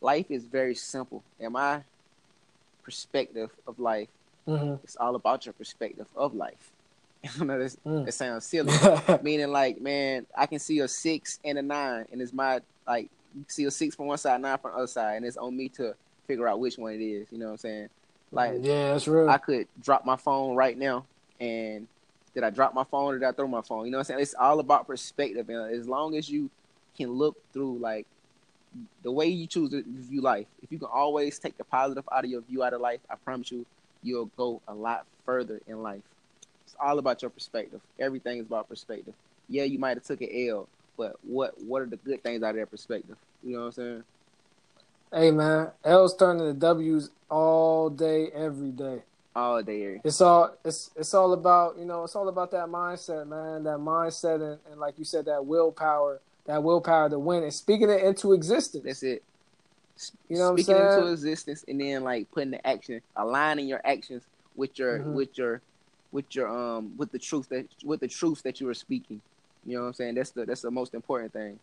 [0.00, 1.82] life is very simple, and my
[2.82, 4.08] perspective of life,
[4.46, 4.74] mm-hmm.
[4.84, 6.70] it's all about your perspective of life.
[7.40, 8.04] I know this mm.
[8.04, 8.72] that sounds silly.
[9.22, 13.10] Meaning like, man, I can see a six and a nine, and it's my like
[13.48, 15.68] see a six from one side, nine from the other side, and it's on me
[15.70, 15.94] to
[16.26, 17.26] figure out which one it is.
[17.30, 17.88] You know what I'm saying?
[18.32, 19.28] Like, yeah, that's real.
[19.28, 21.06] I could drop my phone right now,
[21.40, 21.88] and
[22.34, 23.86] did I drop my phone or did I throw my phone?
[23.86, 24.20] You know what I'm saying?
[24.20, 26.50] It's all about perspective, and as long as you
[26.96, 28.06] can look through like
[29.02, 32.24] the way you choose to view life, if you can always take the positive out
[32.24, 33.66] of your view out of life, I promise you,
[34.02, 36.02] you'll go a lot further in life
[36.66, 37.80] It's all about your perspective.
[37.98, 39.14] Everything is about perspective.
[39.48, 42.50] Yeah, you might have took an L, but what what are the good things out
[42.50, 43.16] of that perspective?
[43.42, 44.04] You know what I'm saying?
[45.10, 49.02] Hey man, L's turning to W's all day, every day.
[49.34, 50.00] All day.
[50.04, 53.64] It's all it's it's all about you know it's all about that mindset, man.
[53.64, 57.88] That mindset and, and like you said, that willpower, that willpower to win and speaking
[57.88, 58.84] it into existence.
[58.84, 59.22] That's it.
[60.28, 60.98] You know speaking what I'm saying?
[60.98, 64.24] into existence and then like putting the action, aligning your actions
[64.56, 65.14] with your mm-hmm.
[65.14, 65.62] with your
[66.12, 69.22] with your um with the truth that with the truth that you are speaking.
[69.64, 70.14] You know what I'm saying?
[70.16, 71.58] That's the that's the most important thing.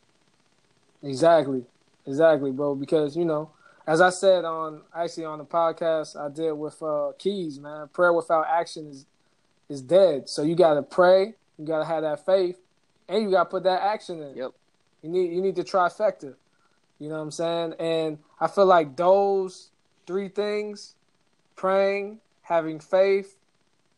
[1.04, 1.64] Exactly.
[2.06, 2.76] Exactly, bro.
[2.76, 3.52] Because, you know,
[3.88, 8.14] as I said on actually on the podcast I did with uh Keys, man, prayer
[8.14, 9.06] without action is
[9.70, 10.30] is dead.
[10.30, 12.60] So you gotta pray, you gotta have that faith,
[13.08, 14.36] and you gotta put that action in.
[14.36, 14.52] Yep.
[15.02, 16.36] You need you need the trifecta.
[17.00, 17.74] You know what I'm saying?
[17.80, 19.70] And I feel like those
[20.08, 20.96] three things,
[21.56, 23.38] praying, having faith,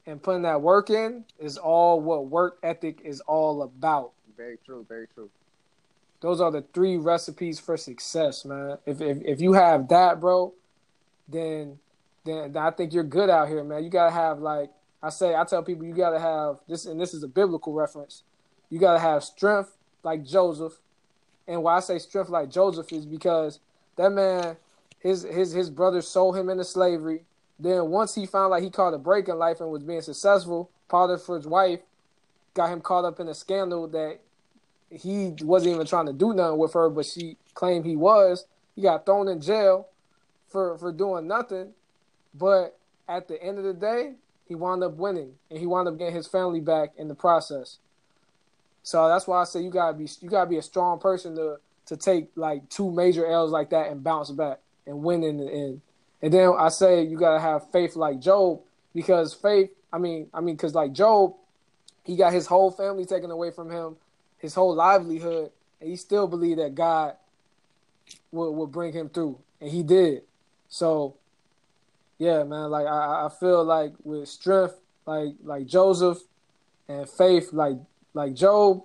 [0.05, 4.13] and putting that work in is all what work ethic is all about.
[4.35, 4.85] Very true.
[4.87, 5.29] Very true.
[6.21, 8.77] Those are the three recipes for success, man.
[8.85, 10.53] If if, if you have that, bro,
[11.27, 11.79] then
[12.25, 13.83] then I think you're good out here, man.
[13.83, 17.13] You gotta have like I say, I tell people you gotta have this, and this
[17.13, 18.23] is a biblical reference.
[18.69, 20.73] You gotta have strength like Joseph,
[21.47, 23.59] and why I say strength like Joseph is because
[23.95, 24.57] that man,
[24.99, 27.21] his his his brothers sold him into slavery.
[27.59, 30.69] Then once he found like he caught a break in life and was being successful,
[30.89, 31.79] Potiphar's wife
[32.53, 34.19] got him caught up in a scandal that
[34.89, 38.45] he wasn't even trying to do nothing with her, but she claimed he was.
[38.75, 39.87] He got thrown in jail
[40.47, 41.73] for for doing nothing.
[42.33, 44.13] But at the end of the day,
[44.47, 47.79] he wound up winning and he wound up getting his family back in the process.
[48.83, 51.57] So that's why I say you gotta be you gotta be a strong person to
[51.87, 55.51] to take like two major L's like that and bounce back and win in the
[55.51, 55.81] end.
[56.21, 58.61] And then I say you gotta have faith like Job
[58.93, 59.69] because faith.
[59.91, 61.33] I mean, I mean, because like Job,
[62.03, 63.97] he got his whole family taken away from him,
[64.37, 67.15] his whole livelihood, and he still believed that God
[68.31, 70.23] would would bring him through, and he did.
[70.69, 71.15] So,
[72.17, 76.19] yeah, man, like I, I feel like with strength, like like Joseph,
[76.87, 77.77] and faith, like
[78.13, 78.83] like Job,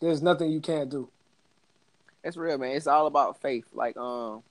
[0.00, 1.08] there's nothing you can't do.
[2.24, 2.76] It's real, man.
[2.76, 3.66] It's all about faith.
[3.72, 4.42] Like um,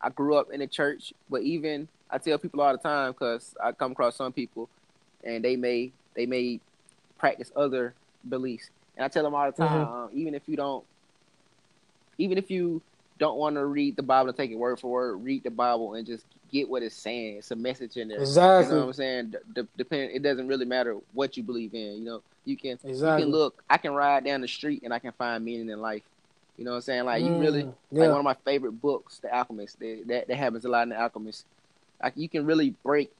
[0.00, 3.54] I grew up in the church, but even I tell people all the time because
[3.62, 4.68] I come across some people,
[5.24, 6.60] and they may they may
[7.18, 7.94] practice other
[8.28, 9.94] beliefs, and I tell them all the time, mm-hmm.
[9.94, 10.84] um, even if you don't,
[12.18, 12.82] even if you
[13.18, 15.94] don't want to read the Bible and take it word for word, read the Bible
[15.94, 17.36] and just get what it's saying.
[17.38, 18.18] It's a message in there.
[18.18, 18.74] Exactly.
[18.74, 19.34] You know what I'm saying?
[19.54, 20.10] D- depend.
[20.12, 21.98] It doesn't really matter what you believe in.
[21.98, 22.96] You know, you can exactly.
[22.96, 23.62] you can look.
[23.70, 26.02] I can ride down the street and I can find meaning in life.
[26.58, 27.04] You know what I'm saying?
[27.04, 28.00] Like you really mm, yeah.
[28.00, 29.78] like one of my favorite books, The Alchemist.
[29.78, 31.46] That, that that happens a lot in The Alchemist.
[32.02, 33.10] Like you can really break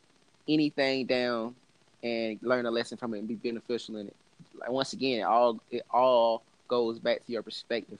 [0.49, 1.55] anything down
[2.03, 4.17] and learn a lesson from it and be beneficial in it.
[4.62, 7.98] Like once again, it all it all goes back to your perspective.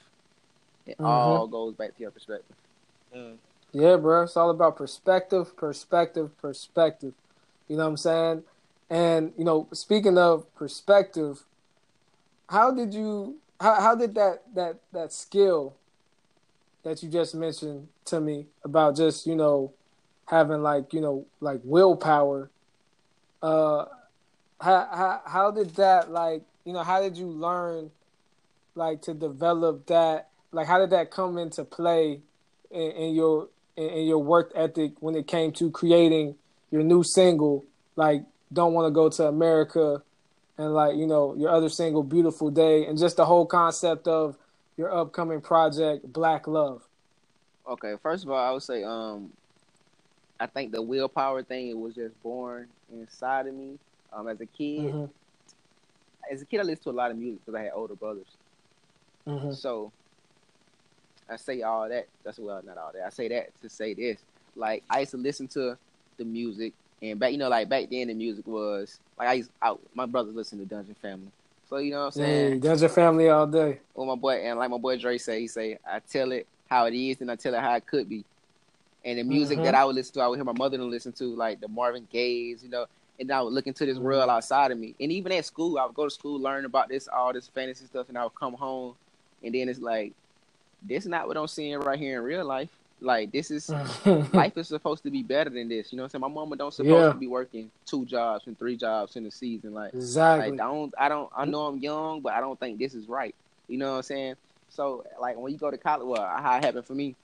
[0.87, 1.05] It mm-hmm.
[1.05, 2.57] all goes back to your perspective.
[3.15, 3.37] Mm.
[3.73, 4.23] Yeah, bro.
[4.23, 7.15] It's all about perspective, perspective, perspective.
[7.69, 8.43] You know what I'm saying?
[8.91, 11.43] And you know, speaking of perspective,
[12.49, 15.75] how did you how how did that that that skill
[16.85, 19.73] that you just mentioned to me about just, you know,
[20.27, 22.51] having like, you know, like willpower
[23.43, 23.87] uh
[24.61, 27.91] how how how did that like, you know, how did you learn
[28.75, 30.29] like to develop that?
[30.53, 32.21] Like how did that come into play
[32.71, 36.35] in, in your in, in your work ethic when it came to creating
[36.71, 37.65] your new single
[37.97, 40.03] like don't want to go to America
[40.59, 44.37] and like you know your other single beautiful day and just the whole concept of
[44.77, 46.83] your upcoming project black love?
[47.67, 49.31] Okay first of all i would say um
[50.41, 53.79] i think the willpower thing it was just born inside of me
[54.13, 54.81] um as a kid.
[54.81, 55.05] Mm-hmm.
[56.31, 58.37] As a kid i listened to a lot of music because i had older brothers
[59.27, 59.53] mm-hmm.
[59.53, 59.91] so
[61.29, 64.19] i say all that that's well not all that i say that to say this
[64.57, 65.77] like i used to listen to
[66.19, 69.51] the music and back, you know, like back then the music was like I used
[69.61, 69.81] out.
[69.95, 71.31] My brothers listen to Dungeon Family,
[71.69, 72.53] so you know what I'm saying.
[72.53, 73.81] Hey, Dungeon Family all day.
[73.95, 76.87] Well, my boy and like my boy Dre say, he say I tell it how
[76.87, 78.25] it is and I tell it how it could be.
[79.05, 79.65] And the music mm-hmm.
[79.65, 82.07] that I would listen to, I would hear my mother listen to, like the Marvin
[82.11, 82.87] Gaye's, you know.
[83.23, 84.31] And I would look into this world mm-hmm.
[84.31, 84.95] outside of me.
[85.01, 87.87] And even at school, I would go to school, learn about this, all this fantasy
[87.87, 88.95] stuff, and I would come home,
[89.43, 90.13] and then it's like,
[90.83, 92.69] this is not what I'm seeing right here in real life.
[93.01, 93.69] Like this is
[94.33, 95.93] life is supposed to be better than this.
[95.93, 96.33] You know what I'm saying?
[96.33, 97.13] My mama don't supposed yeah.
[97.13, 99.75] to be working two jobs and three jobs in the season.
[99.75, 100.53] Like exactly.
[100.53, 103.09] Like, I don't I don't I know I'm young, but I don't think this is
[103.09, 103.35] right.
[103.69, 104.35] You know what I'm saying?
[104.71, 107.17] So like when you go to college, well, how it happened for me,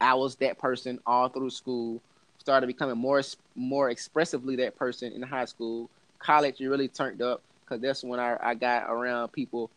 [0.00, 2.00] I was that person all through school.
[2.42, 3.22] Started becoming more
[3.54, 5.88] more expressively that person in high school.
[6.18, 9.70] College, you really turned up because that's when I I got around people,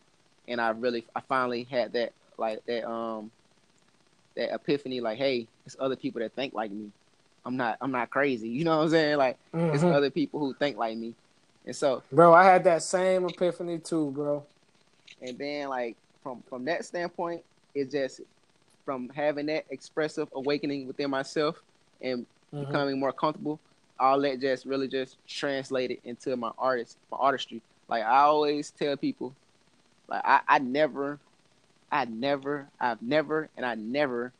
[0.48, 3.30] and I really I finally had that like that um
[4.34, 6.90] that epiphany, like, hey, it's other people that think like me.
[7.44, 8.48] I'm not I'm not crazy.
[8.56, 9.16] You know what I'm saying?
[9.16, 9.72] Like mm-hmm.
[9.72, 11.14] it's other people who think like me.
[11.66, 14.44] And so Bro, I had that same epiphany too, bro.
[15.22, 17.44] And then like from from that standpoint,
[17.76, 18.22] it's just
[18.84, 21.62] from having that expressive awakening within myself
[22.00, 22.64] and mm-hmm.
[22.64, 23.60] becoming more comfortable,
[23.98, 27.62] all that just really just translated into my artist my artistry.
[27.88, 29.34] Like I always tell people,
[30.08, 31.18] like I, I never
[31.90, 34.32] I never, I've never, and I never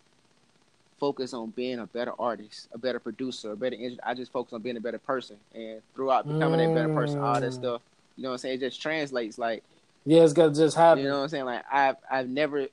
[0.98, 3.98] focus on being a better artist, a better producer, a better engineer.
[4.04, 6.68] I just focus on being a better person, and throughout becoming mm.
[6.68, 7.54] that better person, all that mm.
[7.54, 7.82] stuff.
[8.16, 8.54] You know what I'm saying?
[8.56, 9.38] It just translates.
[9.38, 9.62] Like,
[10.04, 11.02] yeah, it's gonna just happen.
[11.02, 11.44] You know what I'm saying?
[11.44, 12.66] Like, I've, I've never,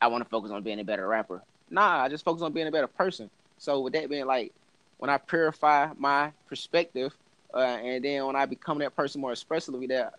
[0.00, 1.42] I want to focus on being a better rapper.
[1.70, 3.30] Nah, I just focus on being a better person.
[3.58, 4.52] So with that being like,
[5.00, 7.14] when I purify my perspective,
[7.54, 10.12] uh, and then when I become that person more expressively, that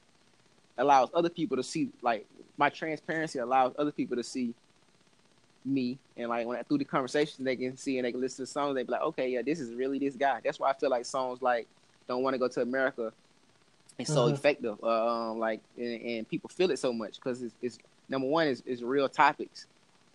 [0.75, 2.25] allows other people to see like
[2.57, 4.55] my transparency allows other people to see
[5.63, 5.99] me.
[6.17, 8.51] And like when I, through the conversations they can see and they can listen to
[8.51, 10.41] songs they be like okay yeah this is really this guy.
[10.43, 11.67] That's why I feel like songs like
[12.07, 13.13] don't want to go to America
[13.99, 14.33] is so mm-hmm.
[14.33, 17.77] effective uh, um, like and, and, people feel it so much because it's, it's,
[18.09, 19.67] number one is, is real topics.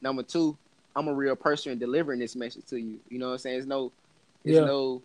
[0.02, 0.56] Number two
[0.96, 2.98] I'm a real person delivering this message to you.
[3.08, 3.54] You know what I'm saying?
[3.56, 3.92] There's no
[4.46, 4.64] there's yeah.
[4.64, 5.02] no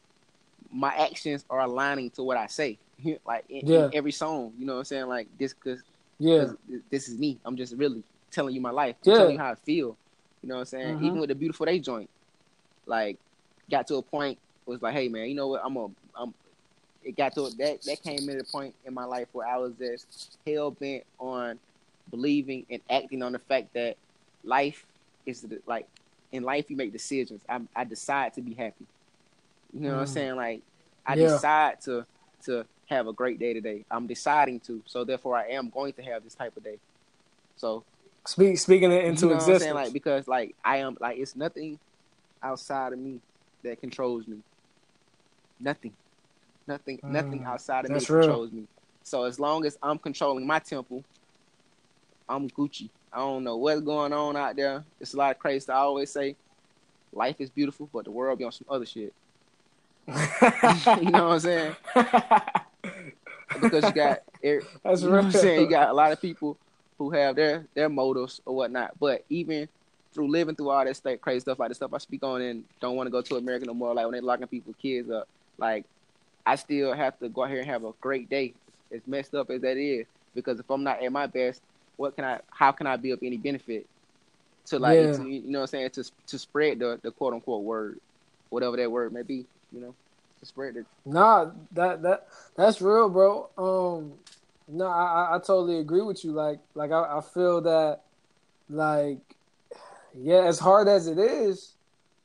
[0.71, 2.77] my actions are aligning to what I say
[3.25, 3.85] like in, yeah.
[3.85, 5.81] in every song you know what I'm saying like this because
[6.21, 6.51] yeah,
[6.91, 7.39] this is me.
[7.43, 8.95] I'm just really telling you my life.
[9.01, 9.15] Yeah.
[9.15, 9.97] telling you how I feel.
[10.43, 10.95] You know what I'm saying?
[10.97, 11.05] Mm-hmm.
[11.05, 12.09] Even with the beautiful day joint,
[12.85, 13.17] like
[13.71, 15.61] got to a point was like, hey man, you know what?
[15.65, 16.33] I'm a I'm.
[17.03, 19.73] It got to that that came at a point in my life where I was
[19.79, 21.57] just hell bent on
[22.11, 23.97] believing and acting on the fact that
[24.43, 24.85] life
[25.25, 25.87] is the, like
[26.31, 27.41] in life you make decisions.
[27.49, 28.85] I I decide to be happy.
[29.73, 29.93] You know mm.
[29.93, 30.09] what I'm mm.
[30.09, 30.35] saying?
[30.35, 30.61] Like
[31.05, 31.27] I yeah.
[31.27, 32.05] decide to
[32.45, 33.85] to have a great day today.
[33.89, 36.77] I'm deciding to, so therefore I am going to have this type of day.
[37.55, 37.83] So
[38.25, 41.79] speak speaking it into you know existence, like because like I am like it's nothing
[42.43, 43.19] outside of me
[43.63, 44.39] that controls me.
[45.59, 45.93] Nothing,
[46.67, 48.67] nothing, mm, nothing outside of me controls me.
[49.03, 51.03] So as long as I'm controlling my temple,
[52.27, 52.89] I'm Gucci.
[53.13, 54.83] I don't know what's going on out there.
[54.99, 55.69] It's a lot of crazy.
[55.69, 56.35] I always say,
[57.11, 59.13] life is beautiful, but the world be on some other shit.
[60.07, 61.75] you know what I'm saying?
[63.61, 64.19] because you got
[64.83, 65.61] that's you know what I'm saying.
[65.61, 66.57] You got a lot of people
[66.97, 68.91] who have their their motives or whatnot.
[68.99, 69.67] But even
[70.13, 72.63] through living through all that stuff, crazy stuff like the stuff I speak on, and
[72.79, 73.93] don't want to go to America no more.
[73.93, 75.85] Like when they locking people's kids up, like
[76.45, 78.53] I still have to go out here and have a great day.
[78.93, 81.61] As messed up as that is, because if I'm not at my best,
[81.95, 82.39] what can I?
[82.49, 83.85] How can I be of any benefit
[84.65, 85.13] to like yeah.
[85.13, 87.99] to, you know what I'm saying to to spread the the quote unquote word,
[88.49, 89.95] whatever that word may be, you know.
[90.39, 90.85] to spread it.
[91.05, 93.49] Nah, that that that's real, bro.
[93.57, 94.13] Um,
[94.67, 96.31] no, I I totally agree with you.
[96.31, 98.01] Like like I, I feel that
[98.69, 99.19] like
[100.19, 101.73] yeah, as hard as it is,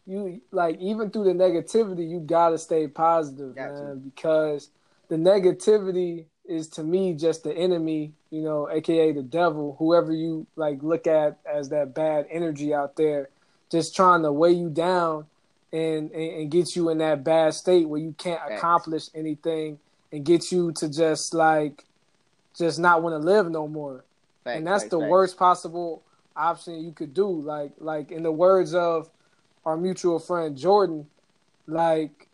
[0.06, 4.70] you like even through the negativity, you gotta stay positive, Got man, because
[5.08, 10.46] the negativity is to me just the enemy, you know, aka the devil, whoever you
[10.56, 13.28] like look at as that bad energy out there,
[13.70, 15.26] just trying to weigh you down
[15.76, 18.58] and and, and get you in that bad state where you can't Thanks.
[18.58, 19.78] accomplish anything
[20.12, 21.84] and get you to just like
[22.56, 24.04] just not want to live no more.
[24.44, 26.02] Thanks, and that's thanks, the worst possible
[26.34, 27.28] option you could do.
[27.28, 29.10] Like like in the words of
[29.64, 31.06] our mutual friend Jordan,
[31.66, 32.28] like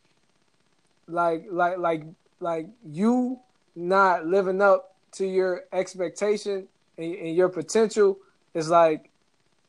[1.09, 2.05] like like like
[2.41, 3.41] like you
[3.75, 8.19] not living up to your expectation and, and your potential
[8.55, 9.11] is like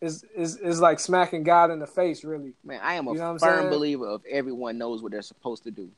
[0.03, 2.53] is is is like smacking God in the face, really.
[2.63, 5.71] Man, I am a you know firm believer of everyone knows what they're supposed to
[5.71, 5.89] do.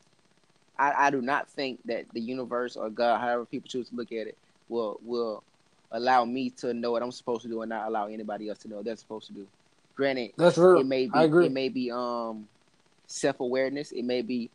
[0.77, 4.11] I, I do not think that the universe or God, however people choose to look
[4.11, 4.37] at it,
[4.69, 5.43] will will
[5.91, 8.67] allow me to know what I'm supposed to do and not allow anybody else to
[8.67, 9.47] know what they're supposed to do.
[9.95, 10.79] Granted, that's real.
[10.81, 11.45] It may be, I agree.
[11.45, 12.47] It may be um
[13.07, 13.91] self awareness.
[13.91, 14.51] It may be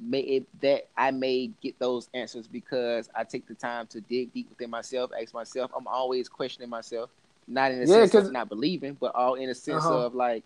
[0.00, 4.32] may it, that I may get those answers because I take the time to dig
[4.32, 5.70] deep within myself, ask myself.
[5.76, 7.10] I'm always questioning myself,
[7.46, 10.06] not in the yeah, sense of not believing, but all in the sense uh-huh.
[10.06, 10.44] of like,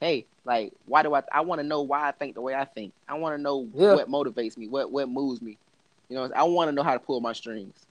[0.00, 1.22] hey, like why do I?
[1.32, 2.92] I want to know why I think the way I think.
[3.08, 3.94] I want to know yeah.
[3.94, 5.58] what motivates me, what what moves me.
[6.08, 7.86] You know, I want to know how to pull my strings.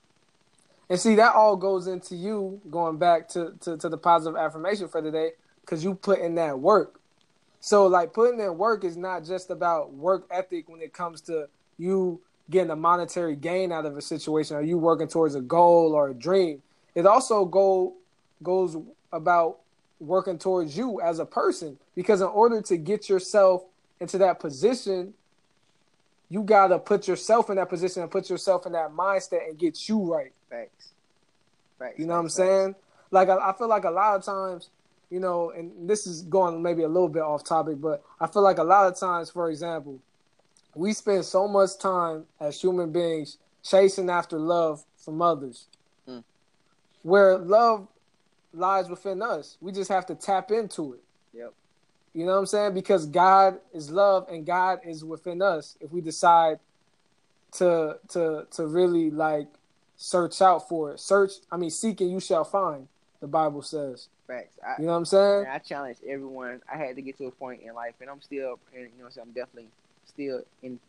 [0.89, 4.87] And see, that all goes into you going back to, to, to the positive affirmation
[4.87, 6.99] for the day because you put in that work.
[7.59, 11.47] So, like, putting in work is not just about work ethic when it comes to
[11.77, 15.93] you getting a monetary gain out of a situation or you working towards a goal
[15.93, 16.61] or a dream.
[16.93, 17.93] It also go
[18.43, 18.77] goes
[19.11, 19.59] about
[19.99, 23.63] working towards you as a person because in order to get yourself
[23.99, 25.13] into that position,
[26.29, 29.87] you gotta put yourself in that position and put yourself in that mindset and get
[29.87, 30.33] you right.
[30.49, 30.89] Thanks.
[31.79, 31.99] Thanks.
[31.99, 32.75] You know what I'm saying?
[33.11, 34.69] Like I, I feel like a lot of times
[35.13, 38.41] you know, and this is going maybe a little bit off topic, but I feel
[38.41, 39.99] like a lot of times, for example,
[40.73, 45.67] we spend so much time as human beings chasing after love from others,
[46.09, 46.23] mm.
[47.03, 47.87] where love
[48.53, 49.57] lies within us.
[49.61, 51.03] We just have to tap into it.
[51.33, 51.53] Yep.
[52.13, 52.73] You know what I'm saying?
[52.73, 55.75] Because God is love and God is within us.
[55.81, 56.59] If we decide
[57.53, 59.47] to to to really like
[59.97, 61.33] search out for it, search.
[61.51, 62.87] I mean, seek and you shall find.
[63.19, 64.09] The Bible says.
[64.27, 64.57] Facts.
[64.65, 65.45] I, you know what I'm saying?
[65.49, 66.61] I challenge everyone.
[66.71, 69.09] I had to get to a point in life, and I'm still, and you know,
[69.21, 69.67] I'm definitely
[70.05, 70.79] still in,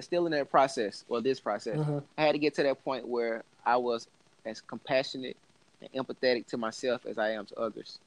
[0.00, 1.78] still in that process or this process.
[1.78, 1.98] Mm-hmm.
[2.16, 4.06] I had to get to that point where I was
[4.44, 5.36] as compassionate
[5.80, 8.00] and empathetic to myself as I am to others.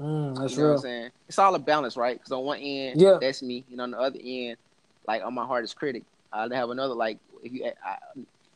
[0.00, 0.72] Mm, that's you know real.
[0.72, 2.18] What I'm saying it's all a balance, right?
[2.18, 3.18] Because on one end, yeah.
[3.20, 4.56] that's me, and on the other end,
[5.06, 6.02] like I'm my hardest critic.
[6.32, 7.96] I have another like if you I,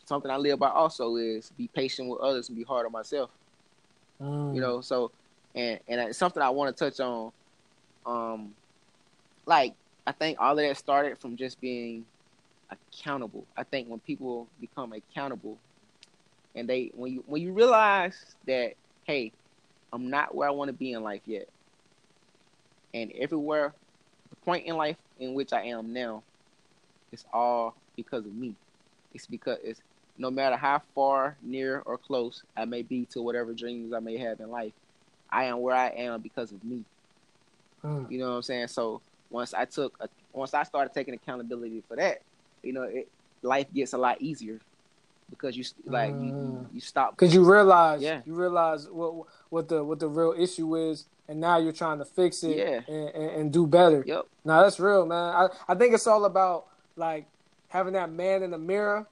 [0.05, 3.31] something I live by also is be patient with others and be hard on myself.
[4.21, 4.55] Mm.
[4.55, 5.13] You know, so
[5.55, 7.33] and and it's something I want to touch on.
[8.05, 8.55] Um,
[9.47, 9.75] like
[10.07, 12.05] I think all of that started from just being
[12.71, 13.45] accountable.
[13.57, 15.59] I think when people become accountable,
[16.55, 19.33] and they when you when you realize that hey,
[19.93, 21.49] I'm not where I want to be in life yet,
[22.95, 23.75] and everywhere,
[24.31, 26.23] the point in life in which I am now,
[27.13, 28.55] it's all because of me.
[29.15, 29.81] It's because it's
[30.19, 34.19] no matter how far, near, or close I may be to whatever dreams I may
[34.19, 34.73] have in life,
[35.31, 36.85] I am where I am because of me.
[37.85, 38.11] Mm.
[38.11, 38.69] You know what I'm saying?
[38.69, 42.19] So once I took, a, once I started taking accountability for that,
[42.63, 43.09] you know, it,
[43.43, 44.59] life gets a lot easier
[45.31, 46.29] because you like mm.
[46.29, 50.35] you you stop because you realize yeah you realize what what the what the real
[50.37, 52.81] issue is and now you're trying to fix it yeah.
[52.89, 56.25] and, and, and do better yep now that's real man I, I think it's all
[56.25, 57.27] about like
[57.69, 59.07] having that man in the mirror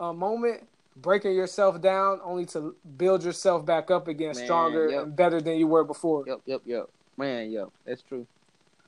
[0.00, 5.02] uh, moment, breaking yourself down only to build yourself back up again Man, stronger yep.
[5.04, 6.24] and better than you were before.
[6.26, 6.88] Yep, yep, yep.
[7.16, 8.26] Man, yep, that's true.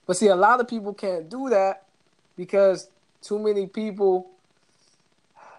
[0.07, 1.85] But see, a lot of people can't do that
[2.37, 2.89] because
[3.21, 4.31] too many people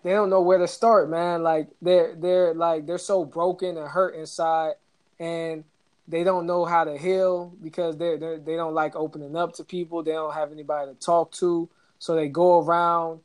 [0.03, 1.43] they don't know where to start, man.
[1.43, 4.73] Like they're they're like they're so broken and hurt inside,
[5.19, 5.63] and
[6.07, 9.63] they don't know how to heal because they're, they're they don't like opening up to
[9.63, 10.03] people.
[10.03, 11.69] They don't have anybody to talk to,
[11.99, 13.21] so they go around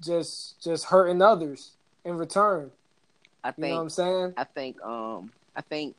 [0.00, 1.72] just just hurting others
[2.04, 2.70] in return.
[3.42, 4.34] I think you know what I'm saying.
[4.36, 5.96] I think um I think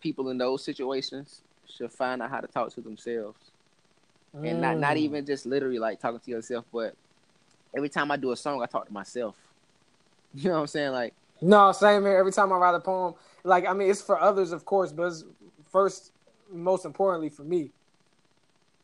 [0.00, 3.38] people in those situations should find out how to talk to themselves.
[4.36, 4.50] Mm.
[4.50, 5.00] And not not mm.
[5.00, 6.94] even just literally like talking to yourself, but
[7.76, 9.36] every time I do a song I talk to myself.
[10.36, 10.92] You know what I'm saying?
[10.92, 12.16] Like No, same here.
[12.16, 13.14] Every time I write a poem,
[13.44, 15.24] like I mean it's for others of course, but it's
[15.70, 16.12] first
[16.52, 17.70] most importantly for me.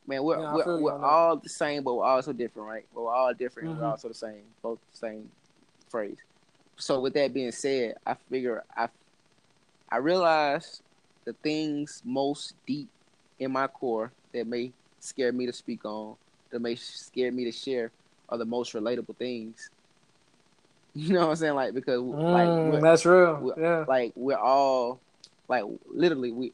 [0.07, 2.85] Man, we're Yeah, we're, we're all the same, but we're also different, right?
[2.95, 3.69] But we're all different.
[3.69, 3.79] Mhm.
[3.79, 5.31] We're also the same, both the same
[5.89, 6.19] phrase.
[6.79, 8.89] So with that being said, I figure I
[9.91, 10.83] I realize
[11.27, 12.89] the things most deep
[13.39, 16.17] in my core that may scare me to speak on,
[16.51, 17.91] that may scare me to share,
[18.31, 19.71] are the most relatable things.
[20.93, 21.55] You know what I'm saying?
[21.55, 23.55] Like because like Mm, we're- that's real.
[23.57, 23.85] yeah.
[23.87, 25.01] like we're all
[25.49, 26.53] like literally we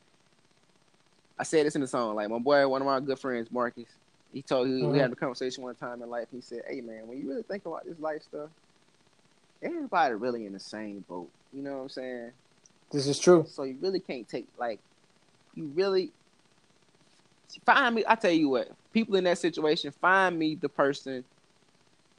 [1.39, 3.89] I said this in the song, like my boy, one of my good friends, Marcus,
[4.33, 4.93] he told Mhm.
[4.93, 6.27] we had a conversation one time in life.
[6.31, 8.51] He said, Hey man, when you really think about this life stuff,
[9.63, 11.31] everybody really in the same boat.
[11.53, 12.33] You know what I'm saying?
[12.93, 13.47] This is true.
[13.49, 14.81] So you really can't take like
[15.55, 16.13] you really
[17.65, 21.25] find me I tell you what, people in that situation, find me the person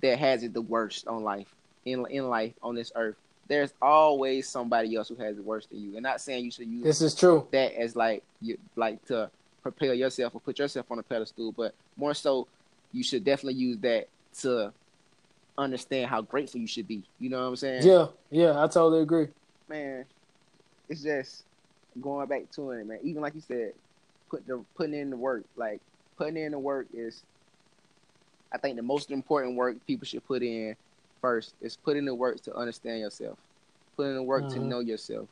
[0.01, 1.53] that has it the worst on life
[1.85, 3.15] in in life on this earth.
[3.47, 5.93] There's always somebody else who has it worse than you.
[5.95, 7.47] And not saying you should use This is true.
[7.51, 9.29] that as like you like to
[9.63, 12.47] propel yourself or put yourself on a pedestal, but more so
[12.91, 14.07] you should definitely use that
[14.39, 14.73] to
[15.57, 17.03] understand how grateful you should be.
[17.19, 17.83] You know what I'm saying?
[17.83, 19.27] Yeah, yeah, I totally agree.
[19.69, 20.05] Man,
[20.89, 21.43] it's just
[22.01, 22.99] going back to it, man.
[23.03, 23.73] Even like you said,
[24.29, 25.43] put the putting in the work.
[25.55, 25.79] Like
[26.17, 27.23] putting in the work is
[28.51, 30.75] I think the most important work people should put in
[31.21, 33.37] first is put in the work to understand yourself.
[33.95, 34.63] Put in the work to Mhm.
[34.65, 35.27] know yourself.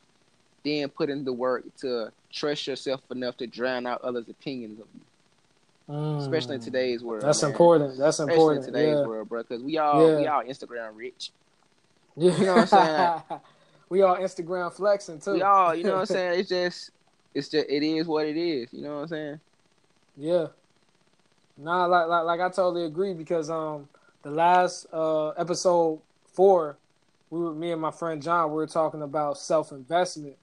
[0.64, 4.88] Then put in the work to trust yourself enough to drown out others' opinions of
[4.96, 5.02] you.
[6.18, 6.66] Especially in Mm.
[6.66, 7.22] today's world.
[7.24, 7.52] That's man.
[7.52, 7.98] important.
[7.98, 8.68] That's Especially important.
[8.68, 9.06] in today's yeah.
[9.06, 9.44] world, bro.
[9.44, 10.18] Because we all Yeah.
[10.20, 11.32] we all Instagram rich.
[12.16, 12.36] Yeah.
[12.38, 13.42] You know what I'm saying?
[13.90, 15.34] we all Instagram flexing too.
[15.34, 16.40] We all, you know what I'm saying?
[16.40, 16.90] It's just
[17.36, 18.74] it's just it is what it is.
[18.74, 19.40] You know what I'm saying?
[20.18, 20.48] Yeah.
[21.58, 23.88] Nah, like like like I totally agree because um
[24.24, 26.02] the last uh episode
[26.34, 26.78] four,
[27.30, 30.36] we were me and my friend John, we were talking about self investment.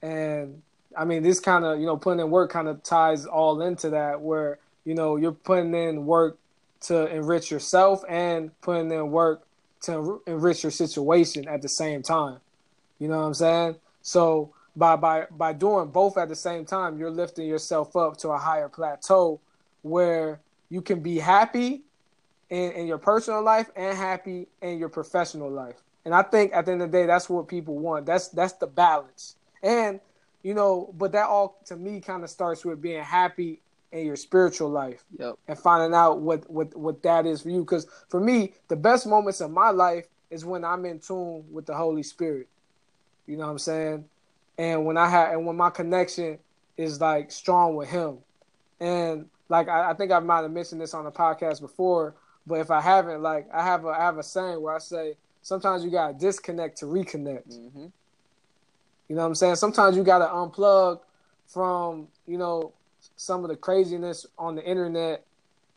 [0.00, 0.62] And
[0.96, 3.90] I mean this kind of, you know, putting in work kind of ties all into
[3.90, 6.38] that where, you know, you're putting in work
[6.82, 9.42] to enrich yourself and putting in work
[9.82, 12.38] to enrich your situation at the same time.
[12.98, 13.76] You know what I'm saying?
[14.00, 18.30] So by by by doing both at the same time, you're lifting yourself up to
[18.30, 19.38] a higher plateau
[19.82, 21.82] where you can be happy
[22.48, 25.76] in, in your personal life and happy in your professional life.
[26.04, 28.06] And I think at the end of the day, that's what people want.
[28.06, 29.36] That's that's the balance.
[29.62, 30.00] And
[30.42, 33.62] you know, but that all to me kind of starts with being happy
[33.92, 35.34] in your spiritual life Yep.
[35.48, 37.60] and finding out what what what that is for you.
[37.60, 41.66] Because for me, the best moments of my life is when I'm in tune with
[41.66, 42.48] the Holy Spirit.
[43.26, 44.04] You know what I'm saying?
[44.56, 46.38] And when I have and when my connection
[46.76, 48.18] is like strong with Him,
[48.80, 52.14] and like I, I think I might have mentioned this on the podcast before,
[52.46, 55.16] but if I haven't, like I have a I have a saying where I say
[55.42, 57.54] sometimes you gotta disconnect to reconnect.
[57.54, 57.86] hmm
[59.08, 59.56] You know what I'm saying?
[59.56, 61.00] Sometimes you gotta unplug
[61.46, 62.72] from, you know,
[63.16, 65.26] some of the craziness on the internet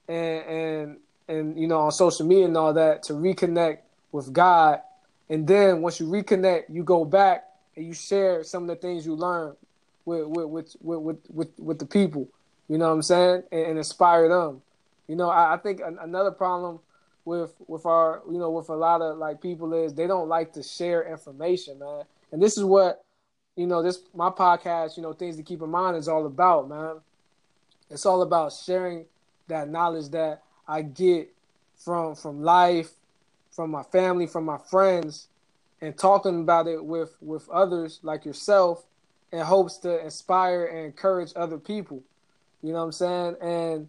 [0.08, 0.98] and and
[1.28, 3.80] and you know on social media and all that to reconnect
[4.12, 4.82] with God.
[5.30, 7.46] And then once you reconnect, you go back
[7.76, 9.56] and you share some of the things you learned
[10.06, 12.28] with with with with with, with, with the people.
[12.74, 13.44] You know what I'm saying?
[13.52, 14.64] And, and inspire them.
[15.08, 16.80] You know, I, I think an, another problem
[17.24, 20.54] with with our you know with a lot of like people is they don't like
[20.54, 22.02] to share information, man.
[22.32, 23.06] And this is what
[23.56, 26.68] you know this my podcast, you know, things to keep in mind is all about,
[26.68, 26.96] man.
[27.92, 29.06] It's all about sharing
[29.50, 31.32] that knowledge that I get
[31.78, 32.90] from from life,
[33.52, 35.28] from my family, from my friends,
[35.80, 38.84] and talking about it with with others like yourself
[39.32, 42.02] in hopes to inspire and encourage other people.
[42.64, 43.36] You know what I'm saying?
[43.42, 43.88] And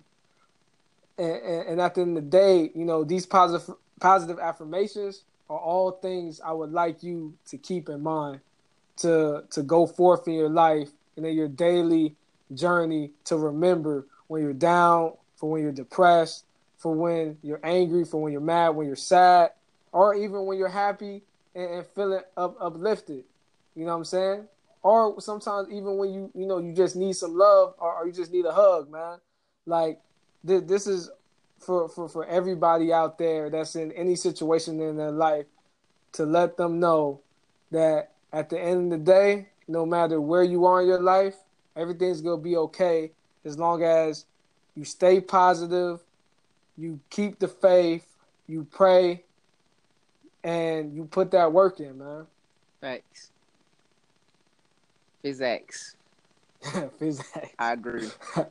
[1.17, 5.59] and, and at the end of the day, you know, these positive positive affirmations are
[5.59, 8.41] all things I would like you to keep in mind
[8.99, 12.17] to to go forth in your life and in your daily
[12.53, 16.45] journey to remember when you're down, for when you're depressed,
[16.79, 19.51] for when you're angry, for when you're mad, when you're sad,
[19.93, 21.23] or even when you're happy
[21.55, 23.25] and, and feeling up, uplifted.
[23.75, 24.49] You know what I'm saying?
[24.85, 28.13] Or sometimes even when you you know you just need some love or, or you
[28.13, 29.19] just need a hug, man.
[29.65, 29.99] Like
[30.47, 31.11] th- this is
[31.59, 35.47] for, for for everybody out there that's in any situation in their life
[36.13, 37.23] to let them know
[37.71, 41.37] that at the end of the day, no matter where you are in your life,
[41.75, 43.11] everything's gonna be okay
[43.47, 44.27] as long as
[44.75, 46.01] you stay positive,
[46.77, 48.07] you keep the faith,
[48.47, 49.25] you pray,
[50.43, 52.27] and you put that work in, man.
[52.81, 53.31] Facts.
[55.25, 55.97] Physics.
[56.99, 57.33] Physics.
[57.59, 58.09] I agree.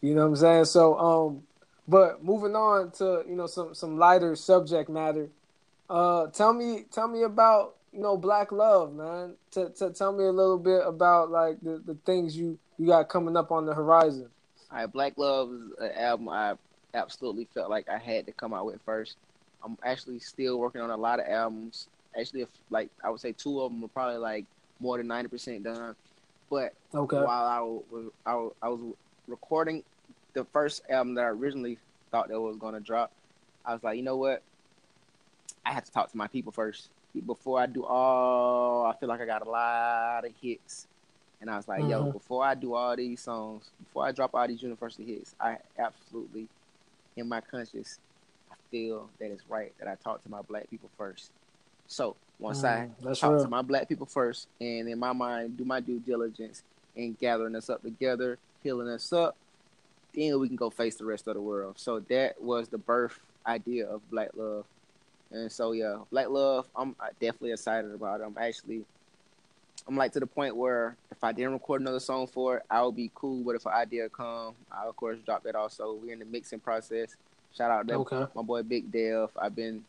[0.00, 0.64] You know what I'm saying?
[0.66, 1.42] So, um,
[1.88, 5.30] but moving on to you know some some lighter subject matter.
[5.88, 9.32] Uh, tell me tell me about you know black love, man.
[9.52, 13.08] To t- tell me a little bit about like the, the things you you got
[13.08, 14.28] coming up on the horizon.
[14.70, 16.56] All right, Black Love is an album I
[16.92, 19.16] absolutely felt like I had to come out with first.
[19.64, 21.88] I'm actually still working on a lot of albums.
[22.14, 24.44] Actually, if, like I would say, two of them are probably like
[24.84, 25.96] more than ninety percent done.
[26.50, 27.26] But Okay.
[27.26, 28.94] while I was I was, I was
[29.26, 29.84] recording
[30.34, 31.78] the first album that I originally
[32.10, 33.12] thought that was going to drop,
[33.64, 34.44] I was like, you know what?
[35.64, 36.90] I have to talk to my people first
[37.26, 38.86] before I do all.
[38.86, 40.88] I feel like I got a lot of hits,
[41.40, 42.12] and I was like, yo, Mhm.
[42.12, 46.48] before I do all these songs, before I drop all these university hits, I absolutely,
[47.16, 48.00] in my conscience,
[48.50, 51.32] I feel that it's right that I talk to my black people first.
[51.86, 53.42] So once I Mm, that's talk real.
[53.42, 56.62] to my black people first, and in my mind, do my due diligence
[56.94, 59.36] in gathering us up together, healing us up,
[60.14, 61.78] then we can go face the rest of the world.
[61.78, 64.66] So that was the birth idea of Black Love.
[65.30, 68.24] And so yeah, Black Love, I'm uh, definitely excited about it.
[68.24, 68.86] I'm actually,
[69.88, 72.82] I'm like to the point where if I didn't record another song for it, I
[72.82, 73.44] would be cool.
[73.44, 75.94] But if an idea come, I of course drop that also.
[75.94, 77.16] We're in the mixing process.
[77.52, 78.26] Shout out to Okay.
[78.34, 79.30] my boy Big Dev.
[79.40, 79.84] I've been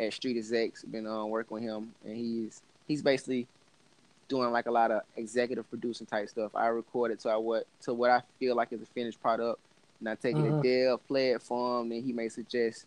[0.00, 3.48] at Street Execs, been uh, working with him, and he's he's basically
[4.28, 6.52] doing like a lot of executive producing type stuff.
[6.56, 9.60] I record it to I what to what I feel like is a finished product,
[10.00, 10.40] and I take Mhm.
[10.40, 12.86] it to Dev, play it for him, then he may suggest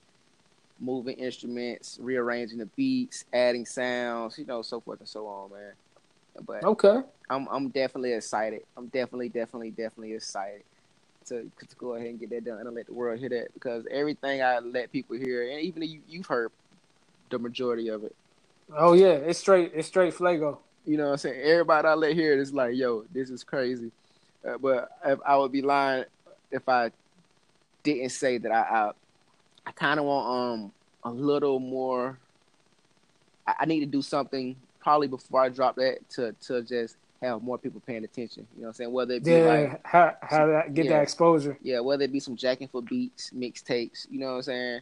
[0.80, 5.76] moving instruments, rearranging the beats, adding sounds, you know, so forth and so on, man.
[6.42, 7.04] But Okay.
[7.30, 8.64] I'm I'm definitely excited.
[8.78, 10.64] I'm definitely, definitely, definitely excited
[11.28, 13.86] to, to go ahead and get that done and let the world hear that because
[13.92, 16.52] everything I let people hear, and even you, you've heard
[17.34, 18.16] the majority of it.
[18.76, 19.72] Oh yeah, it's straight.
[19.76, 20.60] It's straight Flago.
[20.86, 21.42] You know what I'm saying?
[21.42, 23.92] Everybody I let hear it is like, yo, this is crazy.
[24.48, 26.06] Uh, but if I would be lying
[26.52, 26.92] if I
[27.84, 28.92] didn't say that I I,
[29.66, 30.28] I kind of want
[30.64, 30.74] um
[31.04, 32.20] a little more.
[33.48, 37.42] I, I need to do something probably before I drop that to to just have
[37.42, 38.48] more people paying attention.
[38.54, 38.92] You know what I'm saying?
[38.92, 39.48] Whether it be Yeah.
[39.48, 40.94] like how how that get Yeah.
[40.98, 41.58] that exposure?
[41.62, 44.82] yeah, whether it be some jacking for beats, mixtapes, you know what I'm saying?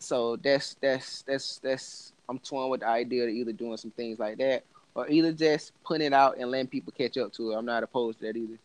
[0.00, 4.18] So that's that's that's that's I'm torn with the idea of either doing some things
[4.20, 7.56] like that or either just putting it out and letting people catch up to it.
[7.56, 8.58] I'm not opposed to that either.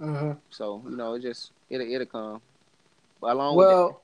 [0.00, 2.42] hmm So, you know, it just it'll it'll come.
[3.20, 4.02] But along with that, Well.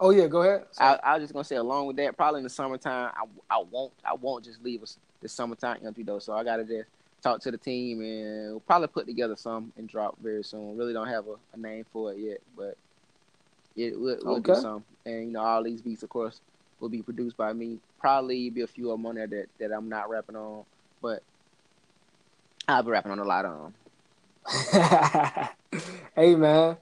[0.00, 0.66] Oh yeah, go ahead.
[0.78, 3.62] I, I was just gonna say along with that, probably in the summertime, I, I
[3.62, 6.18] won't I won't just leave us the summertime empty though.
[6.18, 6.88] So I gotta just
[7.22, 10.76] talk to the team and we'll probably put together some and drop very soon.
[10.76, 12.76] Really don't have a, a name for it yet, but
[13.76, 14.84] it we'll, we'll do some.
[15.04, 16.40] And you know, all these beats, of course,
[16.80, 17.78] will be produced by me.
[18.00, 20.64] Probably be a few of them on there that, that I'm not rapping on,
[21.00, 21.22] but
[22.68, 23.74] I'll be rapping on a lot of them.
[26.16, 26.76] hey man,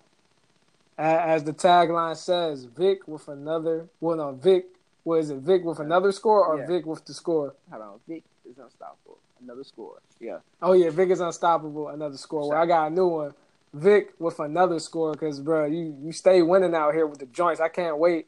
[0.96, 3.88] as the tagline says, Vic with another.
[4.00, 4.66] Well, no, Vic.
[5.02, 5.38] What is it?
[5.38, 6.66] Vic with another score or Yeah.
[6.66, 7.54] Vic with the score?
[7.70, 9.18] Hold on, Vic is unstoppable.
[9.42, 9.98] Another score.
[10.20, 10.38] Yeah.
[10.60, 11.88] Oh yeah, Vic is unstoppable.
[11.88, 12.48] Another score.
[12.48, 13.34] Well, I got a new one.
[13.72, 17.60] Vic with another score because, bro, you you stay winning out here with the joints.
[17.60, 18.26] I can't wait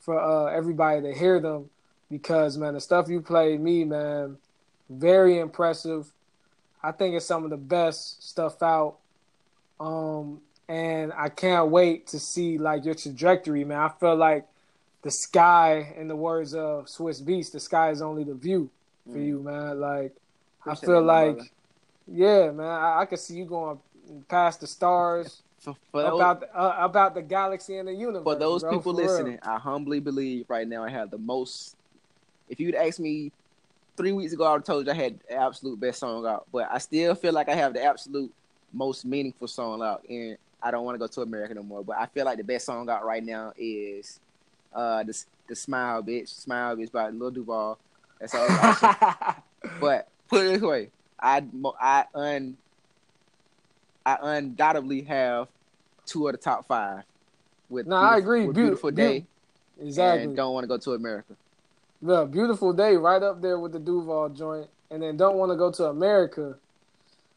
[0.00, 1.70] for uh, everybody to hear them
[2.10, 4.36] because, man, the stuff you played me, man,
[4.90, 6.12] very impressive.
[6.82, 8.96] I think it's some of the best stuff out.
[9.80, 13.78] Um, and I can't wait to see like your trajectory, man.
[13.78, 14.46] I feel like
[15.02, 18.68] the sky, in the words of Swizz Beatz, the sky is only the view
[19.10, 19.26] for Mm.
[19.26, 19.80] you, man.
[19.80, 20.14] Like
[20.66, 21.50] I feel like, brother.
[22.06, 23.78] yeah, man, I, I can see you going
[24.28, 28.24] past the stars, For, for those- about the, uh, about the galaxy and the universe.
[28.24, 29.10] for those bro, people for real.
[29.12, 31.76] listening, I humbly believe right now I have the most.
[32.48, 33.30] If you'd asked me
[33.96, 36.46] three weeks ago, I would have told you I had the absolute best song out.
[36.52, 38.32] But I still feel like I have the absolute
[38.72, 41.84] most meaningful song out, and I don't want to go to America no more.
[41.84, 44.18] But I feel like the best song out right now is
[44.74, 47.78] uh the the Smile Bitch, Smile Bitch by Lil Duval.
[48.20, 48.48] That's all.
[49.80, 50.90] But put it this way,
[51.20, 51.44] I
[51.80, 52.56] I un
[54.04, 55.48] I undoubtedly have
[56.06, 57.04] two of the top five.
[57.68, 58.46] With No, I agree.
[58.46, 59.26] Beautiful beau- day
[59.80, 60.24] exactly.
[60.24, 61.34] and don't want to go to America.
[62.02, 65.56] The beautiful day right up there with the Duval joint, and then don't want to
[65.56, 66.56] go to America.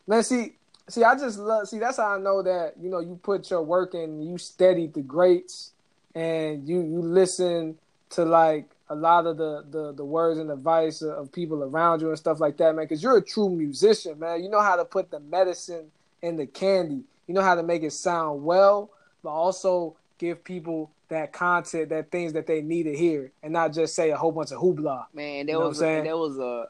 [0.07, 0.55] Man, see,
[0.89, 1.67] see, I just love.
[1.67, 4.93] See, that's how I know that you know you put your work in, you studied
[4.93, 5.71] the greats,
[6.15, 7.77] and you you listen
[8.11, 12.01] to like a lot of the the, the words and advice of, of people around
[12.01, 12.85] you and stuff like that, man.
[12.85, 14.43] Because you're a true musician, man.
[14.43, 15.91] You know how to put the medicine
[16.21, 17.03] in the candy.
[17.27, 18.89] You know how to make it sound well,
[19.23, 23.73] but also give people that content, that things that they need to hear, and not
[23.73, 25.05] just say a whole bunch of hoopla.
[25.13, 26.67] Man, You there know was a, there was a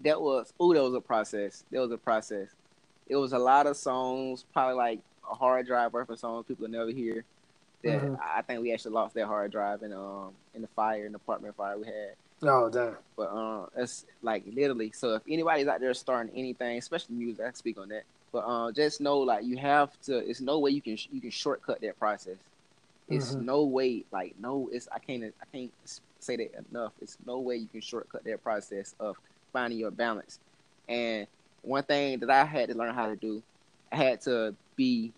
[0.00, 1.64] that was ooh that was a process.
[1.70, 2.48] There was a process.
[3.08, 6.64] It was a lot of songs, probably like a hard drive worth of songs people
[6.64, 7.24] will never hear.
[7.82, 8.18] That Mhm.
[8.22, 11.16] I think we actually lost that hard drive in um in the fire in the
[11.16, 12.14] apartment fire we had.
[12.42, 12.96] Oh damn.
[13.16, 14.92] But um, it's like literally.
[14.92, 18.04] So if anybody's out there starting anything, especially music, I can speak on that.
[18.32, 20.18] But uh, just know, like you have to.
[20.18, 22.38] It's no way you can you can shortcut that process.
[23.08, 23.40] It's Mhm.
[23.40, 24.68] no way, like no.
[24.72, 25.72] It's I can't I can't
[26.20, 26.92] say that enough.
[27.00, 29.16] It's no way you can shortcut that process of
[29.52, 30.38] finding your balance.
[30.88, 31.26] And
[31.62, 33.42] one thing that I had to learn how to do,
[33.92, 35.14] I had to be,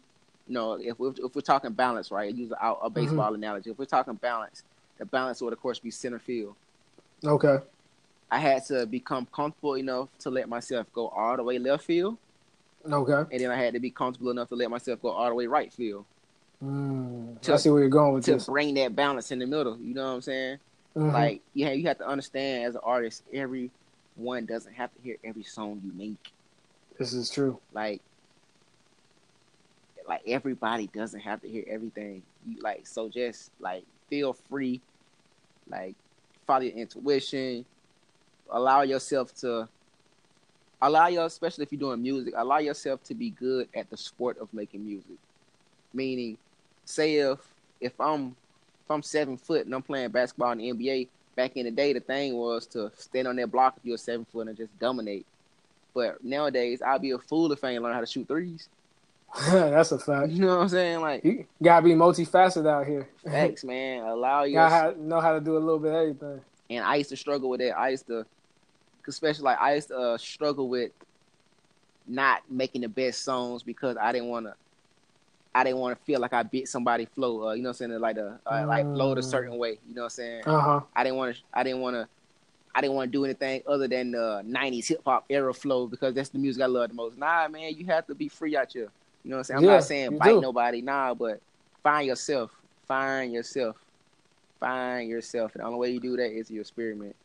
[0.46, 2.34] you know, if we're, if we're talking balance, right?
[2.34, 3.70] Use a, a baseball analogy.
[3.70, 4.64] If we're talking balance,
[4.98, 6.56] the balance would of course be center field.
[7.24, 7.58] Okay.
[8.30, 12.18] I had to become comfortable enough to let myself go all the way left field,
[12.90, 13.30] Okay.
[13.34, 15.46] and then I had to be comfortable enough to let myself go all the way
[15.46, 16.04] right field
[16.62, 18.46] Mm, To- I see where you're going with to this.
[18.46, 19.76] bring that balance in the middle.
[19.78, 20.58] You know what I'm saying?
[20.94, 21.12] Mhm.
[21.12, 25.42] Like, yeah, you have to understand as an artist, everyone doesn't have to hear every
[25.42, 26.32] song you make.
[26.98, 27.58] this is true.
[27.72, 28.00] Like,
[30.06, 32.22] like everybody doesn't have to hear everything.
[32.46, 34.80] You like so just like feel free,
[35.68, 35.94] like
[36.46, 37.64] follow your intuition,
[38.50, 39.68] allow yourself to
[40.82, 44.36] allow your especially if you're doing music, allow yourself to be good at the sport
[44.38, 45.16] of making music.
[45.94, 46.36] Meaning,
[46.84, 47.38] say if
[47.80, 48.28] if I'm
[48.84, 51.92] if I'm seven foot and I'm playing basketball in the NBA, back in the day
[51.94, 55.24] the thing was to stand on that block if you're seven foot and just dominate.
[55.94, 58.68] But nowadays, I'd be a fool if I ain't learn how to shoot threes.
[59.50, 60.30] That's a fact.
[60.32, 61.00] You know what I'm saying?
[61.00, 63.08] Like, You gotta be multifaceted out here.
[63.24, 64.02] facts, man.
[64.04, 66.40] Allow You your gotta know how to do a little bit of everything.
[66.70, 67.76] and I used to struggle with that.
[67.78, 68.26] I used to,
[69.08, 70.92] especially like I used to uh, struggle with
[72.06, 74.54] not making the best songs because I didn't want to.
[75.54, 77.48] I didn't want to feel like I beat somebody flow.
[77.48, 78.00] Uh, you know what I'm saying?
[78.00, 79.80] Like the uh, like flowed a certain way.
[79.86, 80.44] You know what I'm saying?
[80.46, 80.80] Uh huh.
[80.94, 81.42] I didn't want to.
[81.52, 82.08] I didn't want to.
[82.74, 86.14] I didn't want to do anything other than the '90s hip hop era flow because
[86.14, 87.18] that's the music I love the most.
[87.18, 88.92] Nah, man, you have to be free out here.
[89.24, 89.58] You know what I'm saying?
[89.58, 90.40] I'm Yeah, not saying bite do.
[90.40, 91.40] nobody, nah, but
[91.82, 92.52] find yourself.
[92.86, 93.76] Find yourself.
[94.60, 95.54] Find yourself.
[95.54, 97.16] And the only way you do that is you experiment.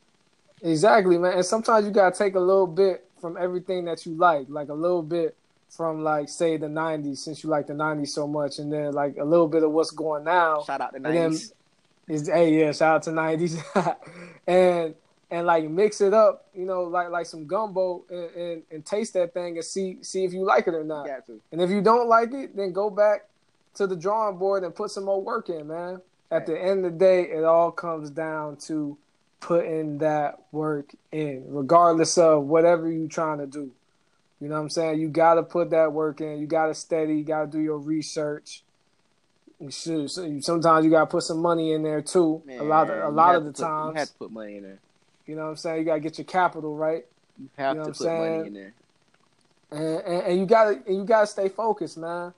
[0.62, 1.34] Exactly, man.
[1.34, 4.74] And sometimes you gotta take a little bit from everything that you like, like a
[4.74, 5.36] little bit
[5.70, 9.18] from like say the '90s, since you like the '90s so much, and then like
[9.18, 10.64] a little bit of what's going now.
[10.64, 11.54] Shout out then- '90s.
[12.08, 13.98] Is hey yeah, shout out to '90s,
[14.48, 14.96] and
[15.30, 19.14] and like mix it up, you know, like like some gumbo, and, and and taste
[19.14, 21.06] that thing and see see if you like it or not.
[21.52, 23.26] And if you don't like it, then go back
[23.76, 26.02] to the drawing board and put some more work in, man.
[26.32, 28.98] At the end of the day, it all comes down to
[29.40, 33.72] putting that work in, regardless of whatever you're trying to do.
[34.40, 35.00] You know what I'm saying?
[35.00, 36.38] You got to put that work in.
[36.40, 37.16] You got to study.
[37.18, 38.64] You got to do your research.
[39.60, 40.12] You should,
[40.44, 42.44] sometimes you got to put some money in there too.
[42.46, 44.58] Man, a lot of a lot of the put- times, you have to put money
[44.58, 44.80] in there.
[45.26, 45.80] you know what I'm saying?
[45.80, 47.06] You got to get your capital right.
[47.40, 48.46] You have You know to what put I'm money saying?
[48.48, 48.74] in there.
[49.72, 52.34] and, and, and you gotta and you gotta stay focused, man.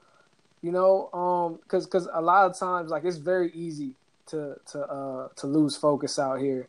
[0.62, 3.96] You know, um, cause cause a lot of times like it's very easy
[4.28, 6.68] to to uh to lose focus out here.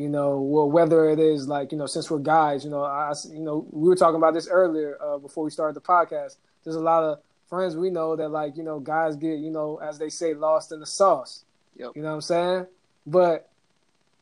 [0.00, 3.12] You know, well whether it is like you know since we're guys, you know, I
[3.30, 6.36] you know we were talking about this earlier uh, before we started the podcast.
[6.64, 7.18] There's a lot of
[7.50, 10.72] friends we know that like you know guys get you know as they say lost
[10.72, 11.44] in the sauce.
[11.76, 11.90] Yep.
[11.96, 12.66] You know what I'm saying?
[13.06, 13.50] But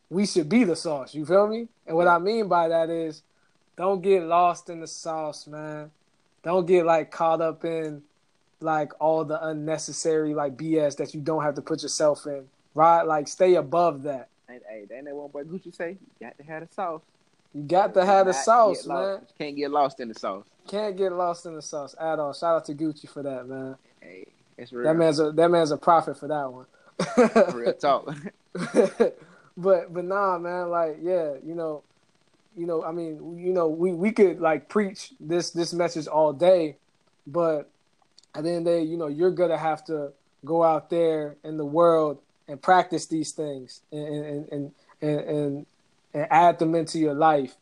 [0.09, 1.15] we should be the sauce.
[1.15, 1.69] You feel me?
[1.87, 2.09] And what.
[2.09, 3.23] I mean by that is
[3.77, 5.91] don't get lost in the sauce, man.
[6.43, 8.01] Don't get like caught up in
[8.59, 12.49] like all the unnecessary like BS that you don't have to put yourself in.
[12.73, 13.03] Right?
[13.03, 14.27] Like stay above that.
[14.49, 15.97] Hey, ain't that one boy Gucci say?
[16.19, 17.01] You got to have the sauce.
[17.53, 19.21] You got to have the sauce, man.
[19.37, 20.45] Can't get lost in the sauce.
[20.67, 22.33] Can't get lost in the sauce at all.
[22.33, 23.75] Shout out to Gucci for that, man.
[24.01, 24.27] Hey,
[24.57, 24.85] it's real.
[24.85, 26.65] That man's a that man's a prophet for that one.
[27.55, 28.15] real talk.
[29.57, 31.83] but but nah, man, like yeah, you know,
[32.55, 36.33] you know, I mean, you know, we we could like preach this this message all
[36.33, 36.77] day,
[37.27, 37.69] but
[38.33, 40.11] at the end of the day, you know, you're gonna have to
[40.43, 42.19] go out there in the world
[42.49, 44.71] and practice these things and and and
[45.01, 45.65] and, and,
[46.13, 47.55] and add them into your life,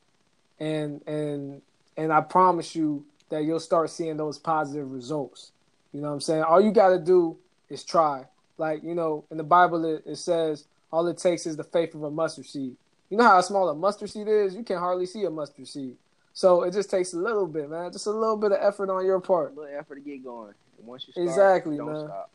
[0.60, 1.62] and and
[1.98, 5.52] and I promise you that you'll start seeing those positive results.
[5.94, 6.44] You know what I'm saying?
[6.44, 7.38] All you got to do
[7.70, 8.26] is try.
[8.58, 11.94] Like, you know, in the Bible, it, it says all it takes is the faith
[11.94, 12.76] of a mustard seed.
[13.10, 14.56] You know how small a mustard seed is?
[14.56, 15.96] You can hardly see a mustard seed.
[16.34, 17.92] So it just takes a little bit, man.
[17.92, 19.54] Just a little bit of effort on your part.
[19.56, 20.54] A little effort to get going.
[20.78, 22.06] And once you start, Exactly, man.
[22.06, 22.30] stop.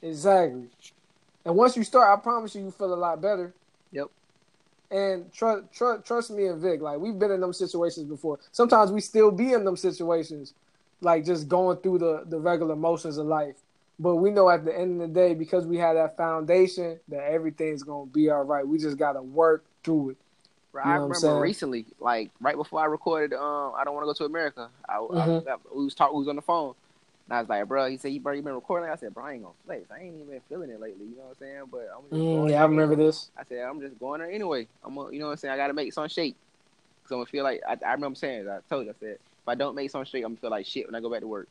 [0.00, 0.68] Exactly.
[1.44, 3.52] And once you start, I promise you, you feel a lot better.
[3.92, 4.08] Yep.
[4.90, 8.38] And trust, trust, trust me and Vic, like we've been in them situations before.
[8.52, 10.52] Sometimes we still be in them situations,
[11.00, 13.56] like just going through the the regular motions of life.
[13.98, 17.22] But we know at the end of the day, because we have that foundation, that
[17.24, 18.66] everything's gonna be all right.
[18.66, 20.16] We just gotta work through it.
[20.72, 23.94] Right, You I know I'm remember recently, like right before I recorded, um, I don't
[23.94, 24.68] want to go to America.
[24.88, 25.46] I, Mhm.
[25.48, 26.74] I, I we was talking, we was on the phone,
[27.28, 28.90] and I was like, bro, he said, you bro, you been recording?
[28.90, 29.90] I said, bro, I ain't gonna flex.
[29.90, 31.06] I ain't even been feeling it lately.
[31.06, 31.62] You know what I'm saying?
[31.70, 33.06] But I'm just Mm, yeah, I remember anyway.
[33.06, 33.30] this.
[33.36, 34.68] I said, I'm just going there anyway.
[34.84, 35.54] I'm, gonna, you know what I'm saying?
[35.54, 36.36] I gotta make some shape.
[37.04, 39.48] Cause I'm gonna feel like I, I remember saying, I told you, I said, If
[39.48, 41.26] I don't make something straight, I'm gonna feel like shit when I go back to
[41.26, 41.48] work.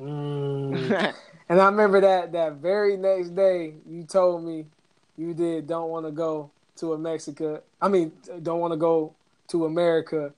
[0.00, 1.14] Mm.
[1.48, 4.66] and I remember that that very next day you told me
[5.16, 7.62] you did don't want to go to a Mexico.
[7.80, 8.12] I mean,
[8.42, 9.14] don't want to go
[9.48, 10.32] to America,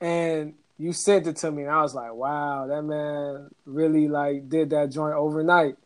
[0.00, 4.48] and you sent it to me, and I was like, wow, that man really like
[4.48, 5.76] did that joint overnight.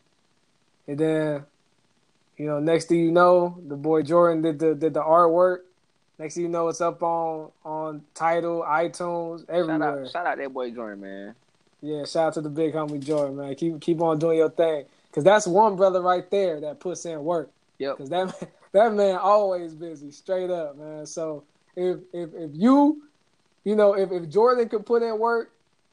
[0.87, 1.45] And then,
[2.37, 5.63] you know, next thing you know, the boy Jordan did the did the artwork.
[6.17, 9.79] Next thing you know, it's up on on Tidal, iTunes, everywhere.
[9.81, 11.35] Shout out, shout out that boy Jordan, man.
[11.83, 13.53] Yeah, shout out to the big homie Jordan, man.
[13.57, 17.25] Keep keep on doing your thing, cause that's one brother right there that puts in
[17.25, 17.51] work.
[17.79, 17.99] Yep.
[17.99, 21.05] Cause that that man always busy, straight up, man.
[21.05, 21.43] So
[21.75, 23.03] if if if you,
[23.65, 25.51] you know, if if Jordan could put in work,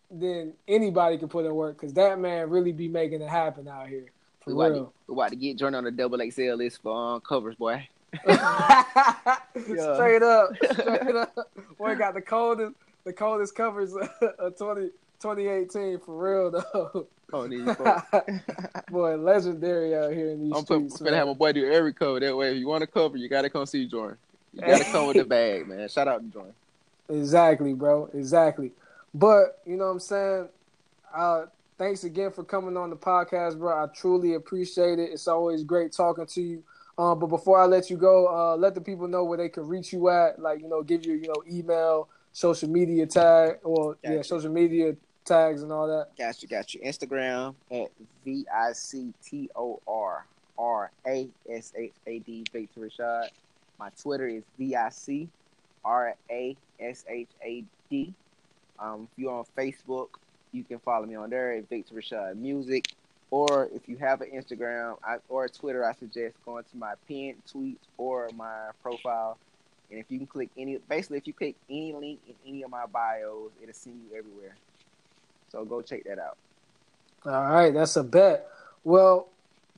[0.09, 3.87] then anybody can put in work, cause that man really be making it happen out
[3.87, 4.05] here.
[4.41, 4.85] For we real.
[4.85, 7.87] To, we about to get Jordan on the double XL list for um, covers, boy.
[8.23, 11.33] Straight up, straight up.
[11.77, 12.73] Boy got the coldest,
[13.05, 14.89] the coldest covers of 20,
[15.21, 17.07] 2018 for real though.
[17.33, 17.63] Oh, these
[18.89, 20.99] boy, legendary out here in these I'm streets.
[20.99, 22.19] gonna have my boy do every cover.
[22.19, 24.17] That way, if you want to cover, you gotta come see Jordan.
[24.53, 25.87] You gotta come with the bag, man.
[25.87, 26.53] Shout out to Jordan.
[27.11, 28.09] Exactly, bro.
[28.13, 28.71] Exactly.
[29.13, 30.49] But you know what I'm saying.
[31.13, 31.45] Uh,
[31.77, 33.83] thanks again for coming on the podcast, bro.
[33.83, 35.09] I truly appreciate it.
[35.11, 36.63] It's always great talking to you.
[36.97, 39.67] Um, but before I let you go, uh, let the people know where they can
[39.67, 40.39] reach you at.
[40.39, 44.15] Like, you know, give you, you know, email, social media tag, or Gotcha.
[44.15, 44.95] yeah, social media
[45.25, 46.09] tags and all that.
[46.17, 46.81] Got you, got you.
[46.81, 47.91] Instagram at
[48.23, 50.25] V I C T O R
[50.57, 53.29] R A S H A D Victor Rashad.
[53.79, 55.27] My Twitter is V I C
[55.83, 58.13] R A S H A D.
[58.79, 60.09] Um, if you're on Facebook,
[60.51, 62.87] you can follow me on there at Victor Rashad Music.
[63.29, 67.41] Or if you have an Instagram I, or Twitter, I suggest going to my pinned
[67.45, 69.37] tweets or my profile.
[69.89, 72.71] And if you can click any, basically, if you click any link in any of
[72.71, 74.55] my bios, it'll send you everywhere.
[75.49, 76.37] So go check that out.
[77.25, 78.47] All right, that's a bet.
[78.83, 79.29] Well,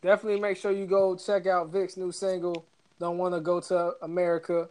[0.01, 2.66] definitely make sure you go check out Vic's new single.
[2.99, 4.70] Don't want to go to America,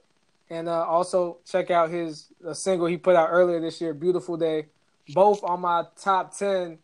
[0.53, 4.66] and uh, also check out his single he put out earlier this year, "Beautiful Day."
[5.14, 6.78] Both on my top ten,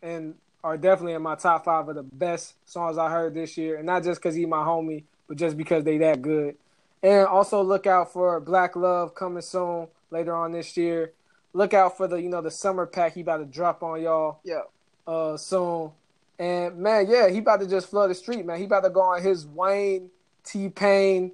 [0.00, 3.76] and are definitely in my top five of the best songs I heard this year.
[3.76, 6.56] And not just because he's my homie, but just because they that good.
[7.02, 11.12] And also look out for Black Love coming soon later on this year.
[11.52, 14.38] Look out for the you know the summer pack he about to drop on y'all
[14.44, 14.62] Yeah.
[15.06, 15.90] uh soon.
[16.38, 18.58] And man, yeah, he about to just flood the street, man.
[18.58, 20.10] He about to go on his Wayne,
[20.44, 21.32] T Pain,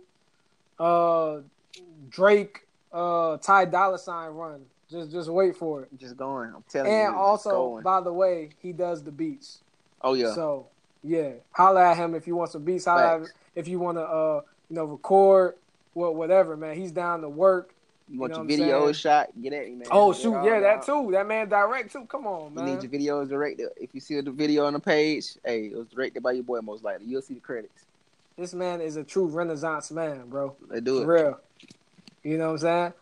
[0.78, 1.40] uh
[2.08, 4.62] Drake, uh Ty Dolla Sign run.
[4.90, 5.88] Just just wait for it.
[5.98, 6.52] Just going.
[6.54, 6.96] I'm telling you.
[6.98, 9.60] And also, by the way, he does the beats.
[10.02, 10.32] oh yeah.
[10.34, 10.68] So
[11.02, 12.84] yeah, holla at him if you want some beats.
[12.84, 14.40] Holla at him if you want to uh
[14.70, 15.56] you know record
[15.94, 16.76] what whatever, man.
[16.76, 17.72] He's down to work.
[18.08, 19.28] you want you know your video shot?
[19.40, 19.88] Get at me, man.
[19.90, 20.86] Oh shoot, yeah, that out.
[20.86, 21.08] too.
[21.12, 22.04] That man direct too.
[22.06, 22.66] Come on, You man.
[22.66, 23.68] need your videos directed.
[23.76, 26.60] If you see the video on the page, hey, it was directed by your boy
[26.60, 27.06] most likely.
[27.06, 27.86] You'll see the credits.
[28.36, 30.56] This man is a true Renaissance man, bro.
[30.70, 31.22] They do For it.
[31.22, 31.40] real.
[32.24, 32.92] You know what I'm saying?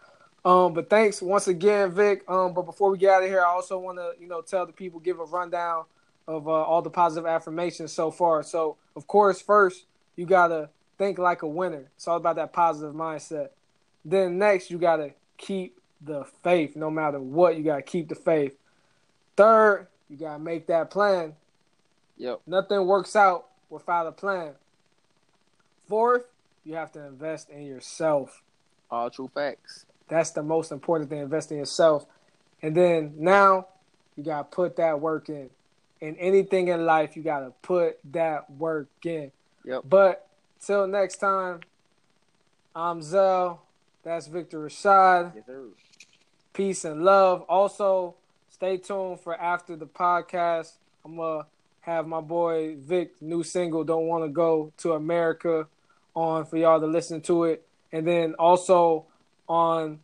[0.44, 2.24] Um, but thanks once again, Vic.
[2.28, 4.66] Um, but before we get out of here, I also want to, you know, tell
[4.66, 5.84] the people, give a rundown
[6.26, 8.42] of uh, all the positive affirmations so far.
[8.42, 10.68] So, of course, first you gotta
[10.98, 11.90] think like a winner.
[11.96, 13.50] It's all about that positive mindset.
[14.04, 17.56] Then next, you gotta keep the faith, no matter what.
[17.56, 18.56] You gotta keep the faith.
[19.36, 21.34] Third, you gotta make that plan.
[22.18, 22.40] Yep.
[22.46, 24.52] Nothing works out without a plan.
[25.88, 26.24] Fourth,
[26.64, 28.42] you have to invest in yourself.
[28.92, 29.86] All true facts.
[30.08, 32.04] That's the most important thing, invest in yourself.
[32.60, 33.68] And then now
[34.16, 35.48] you gotta put that work in.
[36.02, 39.32] In anything in life, you gotta put that work in.
[39.64, 39.84] Yep.
[39.88, 40.28] But
[40.60, 41.60] till next time,
[42.76, 43.62] I'm Zell.
[44.02, 45.36] That's Victor Rashad.
[45.36, 45.64] Yes, sir.
[46.52, 47.42] Peace and love.
[47.48, 48.16] Also,
[48.50, 50.72] stay tuned for after the podcast.
[51.02, 51.46] I'm gonna
[51.80, 55.66] have my boy Vic new single "Don't Want to Go to America"
[56.14, 59.06] on for y'all to listen to it, and then also
[59.48, 60.00] on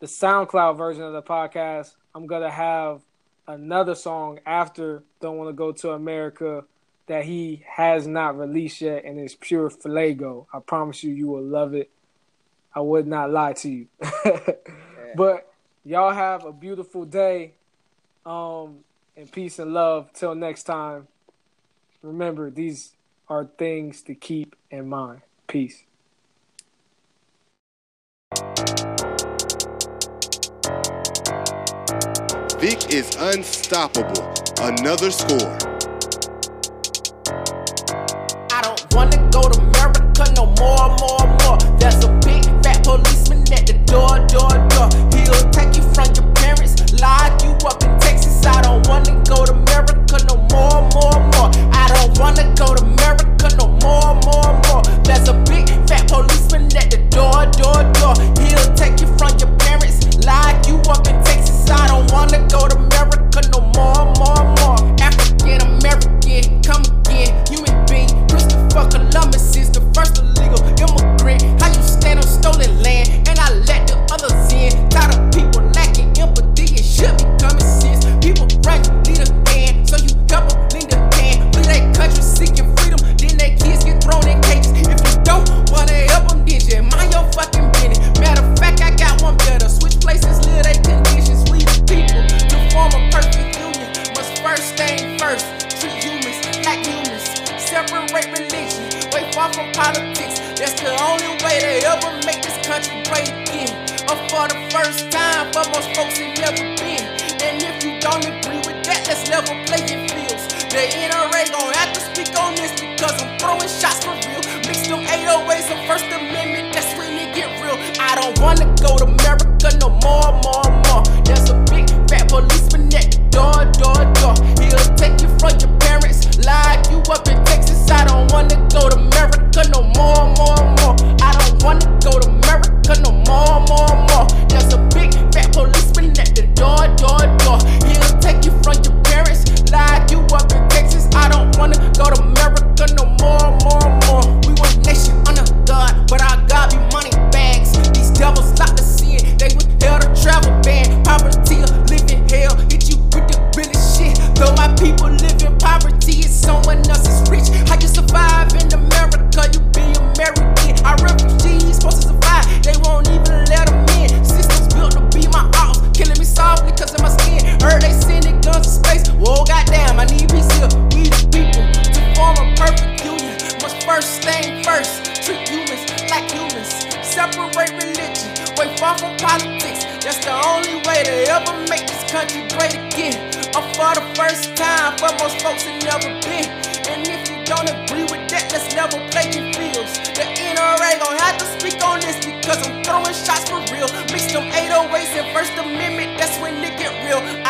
[0.00, 3.02] the SoundCloud version of the podcast, I'm gonna have
[3.46, 6.64] another song after "Don't Want to Go to America"
[7.06, 10.46] that he has not released yet, and it's pure Flago.
[10.52, 11.90] I promise you, you will love it.
[12.74, 13.86] I would not lie to you.
[15.14, 15.52] But
[15.84, 17.54] y'all have a beautiful day.
[18.26, 18.84] Um,
[19.16, 20.12] and peace and love.
[20.12, 21.08] Till next time.
[22.02, 22.92] Remember, these
[23.28, 25.22] are things to keep in mind.
[25.48, 25.82] Peace.
[32.60, 34.34] Vic is unstoppable.
[34.60, 35.56] Another score.
[38.50, 41.58] I don't wanna go to America no more, more, more.
[41.78, 44.90] There's a big fat policeman at the door, door, door.
[45.14, 48.44] He'll take you from your parents, lock you up in Texas.
[48.44, 51.50] I don't wanna go to America no more, more, more.
[51.70, 54.82] I don't wanna go to America no more, more, more.
[55.06, 58.18] There's a big fat policeman at the door, door, door.
[58.42, 59.57] He'll take you from your
[62.30, 62.87] wanna go to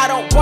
[0.00, 0.37] I don't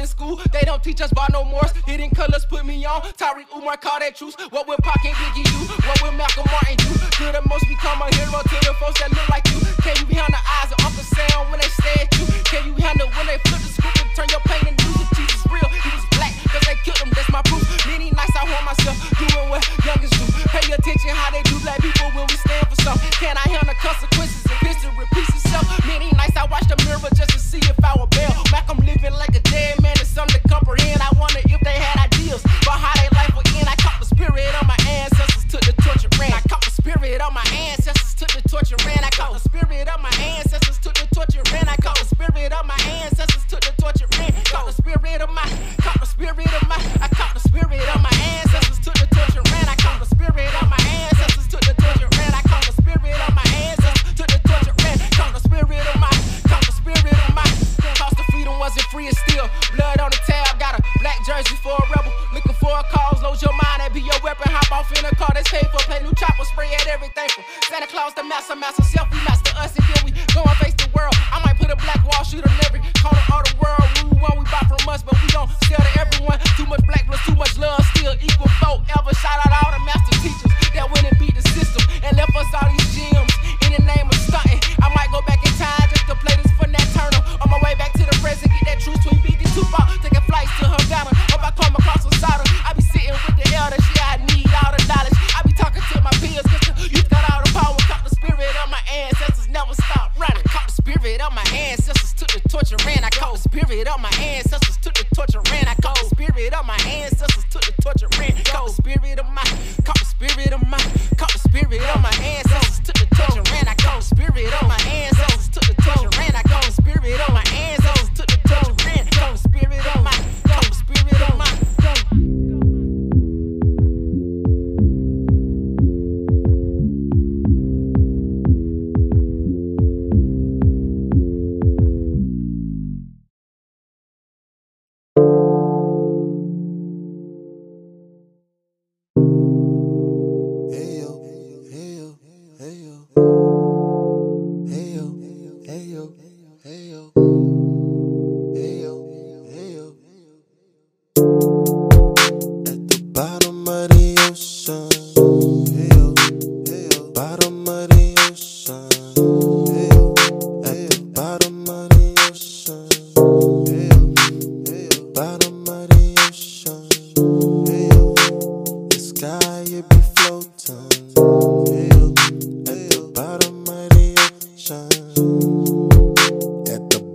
[0.00, 0.40] in school.
[0.50, 1.72] They don't teach us about no morals.
[1.84, 3.02] Hidden colors put me on.
[3.20, 4.34] Tariq Umar call that truce.
[4.50, 5.60] What will Pac and Biggie do?
[5.84, 6.90] What will Malcolm Martin do?
[7.20, 9.60] To the most become a hero to the folks that look like you.
[9.84, 12.24] Can you handle the eyes of Uncle Sam when they stare at you?
[12.48, 15.08] Can you handle when they flip the script and turn your pain into music?
[15.14, 17.62] Jesus real, he was black, cause they killed him, that's my proof.
[17.86, 20.24] Many nights I want myself doing what youngest do.
[20.48, 23.12] Pay attention how they do black people when we stand for something.
[23.20, 24.39] Can I handle consequences?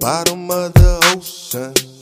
[0.05, 1.94] bottom of the ocean.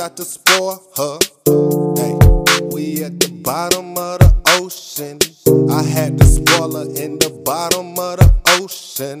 [0.00, 1.18] Just to spoil her.
[2.00, 2.14] Hey,
[2.72, 5.18] we at the bottom of the ocean.
[5.70, 9.20] I had to spoil her in the bottom of the ocean.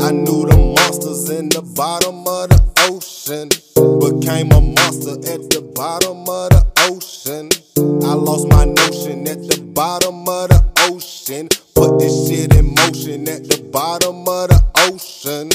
[0.00, 3.48] I knew the monsters in the bottom of the ocean.
[3.98, 7.50] Became a monster at the bottom of the ocean.
[8.06, 10.62] I lost my notion at the bottom of the
[10.92, 11.48] ocean.
[11.80, 15.48] Put this shit in motion at the bottom of the ocean.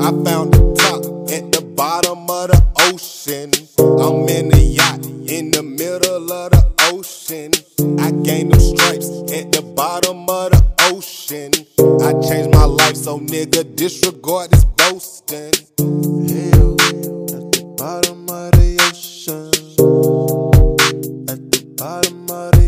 [0.00, 3.50] I found the top at the bottom of the ocean.
[3.98, 6.62] I'm in a yacht in the middle of the
[6.92, 7.50] ocean.
[7.98, 11.50] I gained them stripes at the bottom of the ocean.
[12.00, 15.50] I changed my life, so nigga, disregard this boasting.
[15.82, 19.50] Hell, at the bottom of the ocean.
[21.28, 22.61] At the bottom of the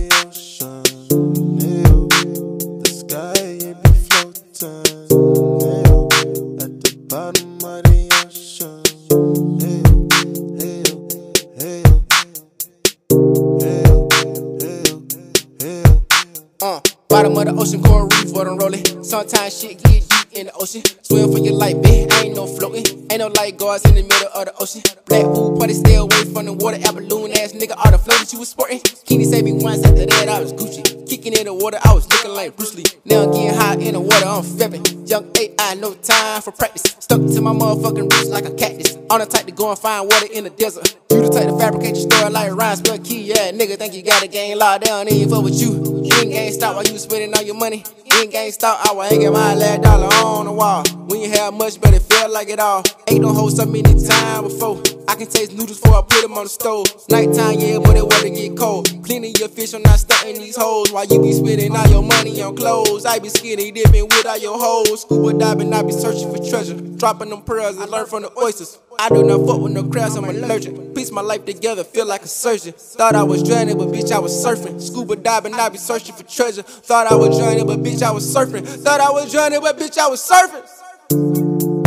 [23.83, 24.83] in the middle of the ocean.
[25.07, 26.79] Black pool party, stay away from the water.
[26.85, 28.81] Apple balloon ass nigga, all the flow that you was sporting.
[29.07, 31.09] Kenny saved me once after that, I was Gucci.
[31.09, 32.85] Kicking in the water, I was looking like Bruce Lee.
[33.05, 35.04] Now I'm getting high in the water, I'm fepping.
[35.15, 36.97] Young eight, I no time for practice.
[36.99, 38.97] Stuck to my motherfucking roots like a cactus.
[39.11, 40.97] On the type to go and find water in the desert.
[41.09, 43.23] You the type to fabricate your story like Ryan Spell Key.
[43.23, 45.71] Yeah, nigga think you got a game locked down, ain't fuck with you.
[46.03, 47.85] You ain't GameStop while you spending all your money.
[48.05, 50.83] You ain't GameStop, I was hanging my last dollar on the wall.
[51.07, 52.83] When you have much, but it felt like it all.
[53.07, 54.83] Ain't no hold so many times before.
[55.07, 56.87] I can taste noodles before I put them on the stove.
[57.09, 58.91] Nighttime, yeah, but it weather get cold.
[59.05, 60.91] Cleaning your fish, I'm not stunting these hoes.
[60.91, 63.07] While you be spending all your money on clothes.
[63.07, 65.04] I be skinny dipping with all your hoes.
[65.05, 66.75] Scuba diving, I be searching for treasure.
[66.75, 68.79] Dropping them pearls, I learn from the oysters.
[68.99, 70.95] I do not fuck with no crabs, I'm allergic.
[70.95, 72.73] Piece my life together, feel like a surgeon.
[72.73, 74.81] Thought I was drowning, but bitch, I was surfing.
[74.81, 76.63] Scuba diving, I be searching for treasure.
[76.63, 78.67] Thought I was drowning, but bitch, I was surfing.
[78.67, 81.84] Thought I was drowning, but bitch, I was surfing.